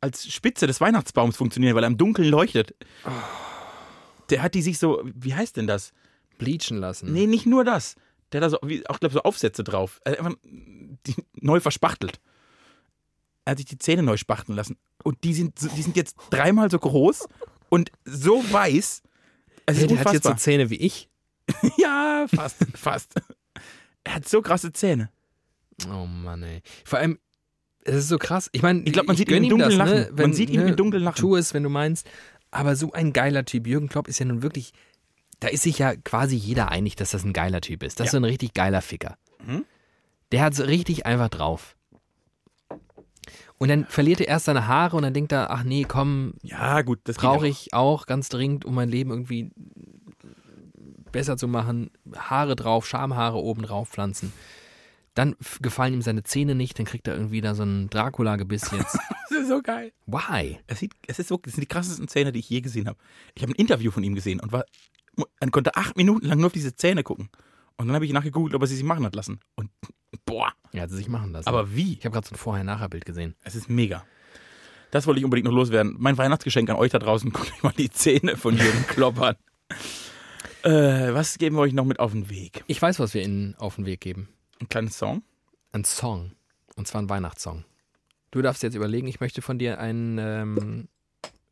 [0.00, 2.74] als Spitze des Weihnachtsbaums funktionieren, weil er im Dunkeln leuchtet.
[4.30, 5.92] Der hat die sich so, wie heißt denn das?
[6.38, 7.12] Bleachen lassen.
[7.12, 7.96] Nee, nicht nur das.
[8.32, 10.00] Der hat da so, wie, auch glaube so Aufsätze drauf.
[10.04, 12.20] Er hat einfach die neu verspachtelt.
[13.44, 14.76] Er hat sich die Zähne neu spachteln lassen.
[15.02, 17.26] Und die sind, die sind jetzt dreimal so groß
[17.68, 19.02] und so weiß.
[19.66, 20.36] Es Hey, der hat jetzt so unfassbar.
[20.36, 21.08] Zähne wie ich.
[21.78, 23.14] ja, fast, fast.
[24.04, 25.10] Er hat so krasse Zähne.
[25.88, 26.62] Oh Mann, ey.
[26.84, 27.18] Vor allem,
[27.84, 28.48] es ist so krass.
[28.52, 29.76] Ich meine, Ich glaub, man sieht ihn im Dunkeln ne?
[29.76, 30.14] lachen.
[30.16, 31.20] Man sieht ihn im Dunkeln lachen.
[31.20, 32.06] Tu es, wenn du meinst.
[32.50, 33.66] Aber so ein geiler Typ.
[33.66, 34.72] Jürgen Klopp ist ja nun wirklich,
[35.38, 38.00] da ist sich ja quasi jeder einig, dass das ein geiler Typ ist.
[38.00, 38.18] Das ist Ja.
[38.18, 39.16] so ein richtig geiler Ficker.
[39.46, 39.64] Mhm.
[40.32, 41.76] Der hat es richtig einfach drauf.
[43.58, 46.80] Und dann verliert er erst seine Haare und dann denkt er, ach nee, komm, Ja,
[46.82, 49.50] gut, das brauche ich auch ganz dringend, um mein Leben irgendwie
[51.12, 51.90] besser zu machen.
[52.16, 54.32] Haare drauf, Schamhaare oben drauf pflanzen.
[55.14, 58.98] Dann gefallen ihm seine Zähne nicht, dann kriegt er irgendwie da so einen Dracula-Gebiss jetzt.
[59.32, 59.92] Das ist so geil.
[60.06, 60.58] Why?
[60.66, 62.98] Es, sieht, es ist so, das sind die krassesten Zähne, die ich je gesehen habe.
[63.36, 64.64] Ich habe ein Interview von ihm gesehen und war,
[65.14, 67.28] man konnte acht Minuten lang nur auf diese Zähne gucken.
[67.76, 69.38] Und dann habe ich nachgegoogelt, ob er sie sich machen hat lassen.
[69.54, 69.70] Und
[70.26, 71.46] boah, Er hat sie sich machen lassen.
[71.48, 71.92] aber wie?
[71.94, 73.36] ich habe gerade so ein Vorher-Nachher-Bild gesehen.
[73.44, 74.04] Es ist mega.
[74.90, 75.94] Das wollte ich unbedingt noch loswerden.
[76.00, 79.36] Mein Weihnachtsgeschenk an euch da draußen, guckt euch mal die Zähne von Jürgen Klopp an.
[80.64, 82.64] Äh, was geben wir euch noch mit auf den Weg?
[82.66, 84.28] Ich weiß, was wir Ihnen auf den Weg geben.
[84.60, 85.22] Ein kleines Song?
[85.72, 86.32] Ein Song.
[86.76, 87.64] Und zwar ein Weihnachtssong.
[88.30, 90.88] Du darfst jetzt überlegen, ich möchte von dir einen, ähm,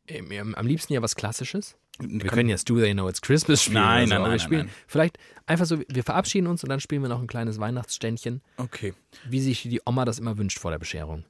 [0.07, 1.75] im- im- am liebsten ja was Klassisches.
[1.99, 3.81] Wir können jetzt Do They Know It's Christmas spielen.
[3.83, 4.75] Nein, oder so, nein, nein, wir spielen nein.
[4.87, 8.93] Vielleicht einfach so, wir verabschieden uns und dann spielen wir noch ein kleines Weihnachtsständchen, Okay.
[9.27, 11.25] wie sich die Oma das immer wünscht vor der Bescherung.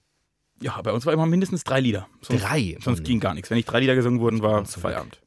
[0.62, 2.08] Ja, bei uns war immer mindestens drei Lieder.
[2.22, 2.78] Sonst, Drei?
[2.82, 3.50] Sonst Oh, ging gar nichts.
[3.50, 4.84] Wenn nicht drei Lieder gesungen wurden, war zurück.
[4.84, 5.20] Feierabend.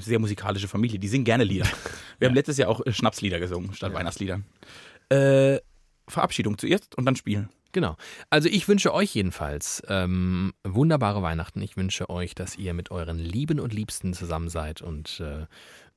[0.00, 0.98] Sehr musikalische Familie.
[0.98, 1.66] Die singen gerne Lieder.
[2.18, 4.44] Wir haben letztes Jahr auch äh, Schnapslieder gesungen statt Weihnachtsliedern.
[5.10, 5.58] Äh,
[6.08, 7.48] Verabschiedung zuerst und dann spielen.
[7.72, 7.96] Genau.
[8.30, 11.60] Also ich wünsche euch jedenfalls ähm, wunderbare Weihnachten.
[11.60, 15.46] Ich wünsche euch, dass ihr mit euren Lieben und Liebsten zusammen seid und äh,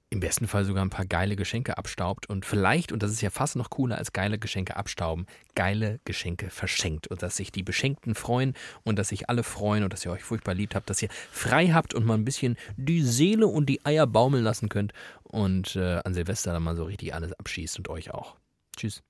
[0.10, 3.30] im besten Fall sogar ein paar geile Geschenke abstaubt und vielleicht, und das ist ja
[3.30, 8.16] fast noch cooler als geile Geschenke abstauben, geile Geschenke verschenkt und dass sich die Beschenkten
[8.16, 8.53] freuen
[8.84, 11.68] und dass sich alle freuen und dass ihr euch furchtbar liebt habt, dass ihr frei
[11.68, 14.93] habt und mal ein bisschen die Seele und die Eier baumeln lassen könnt
[15.24, 18.38] und äh, an Silvester dann mal so richtig alles abschießt und euch auch.
[18.78, 19.03] Tschüss.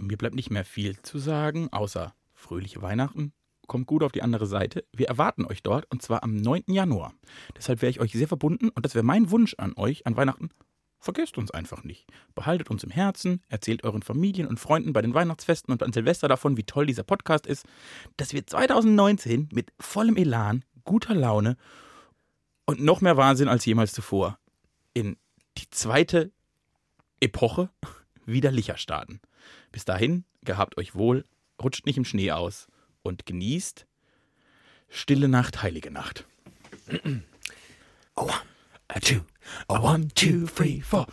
[0.00, 3.32] Mir bleibt nicht mehr viel zu sagen, außer fröhliche Weihnachten.
[3.66, 4.84] Kommt gut auf die andere Seite.
[4.92, 6.64] Wir erwarten euch dort und zwar am 9.
[6.68, 7.12] Januar.
[7.56, 10.50] Deshalb wäre ich euch sehr verbunden und das wäre mein Wunsch an euch an Weihnachten.
[10.98, 12.06] Vergesst uns einfach nicht.
[12.34, 16.28] Behaltet uns im Herzen, erzählt euren Familien und Freunden bei den Weihnachtsfesten und an Silvester
[16.28, 17.64] davon, wie toll dieser Podcast ist,
[18.16, 21.56] dass wir 2019 mit vollem Elan, guter Laune
[22.66, 24.38] und noch mehr Wahnsinn als jemals zuvor
[24.92, 25.16] in
[25.56, 26.32] die zweite
[27.20, 27.70] Epoche
[28.26, 29.20] widerlicher starten.
[29.72, 31.24] Bis dahin, gehabt euch wohl,
[31.62, 32.68] rutscht nicht im Schnee aus
[33.02, 33.86] und genießt
[34.88, 36.26] Stille Nacht, Heilige Nacht.
[38.16, 38.32] A one,
[38.88, 39.20] a two,
[39.68, 41.06] a one, two, three, four.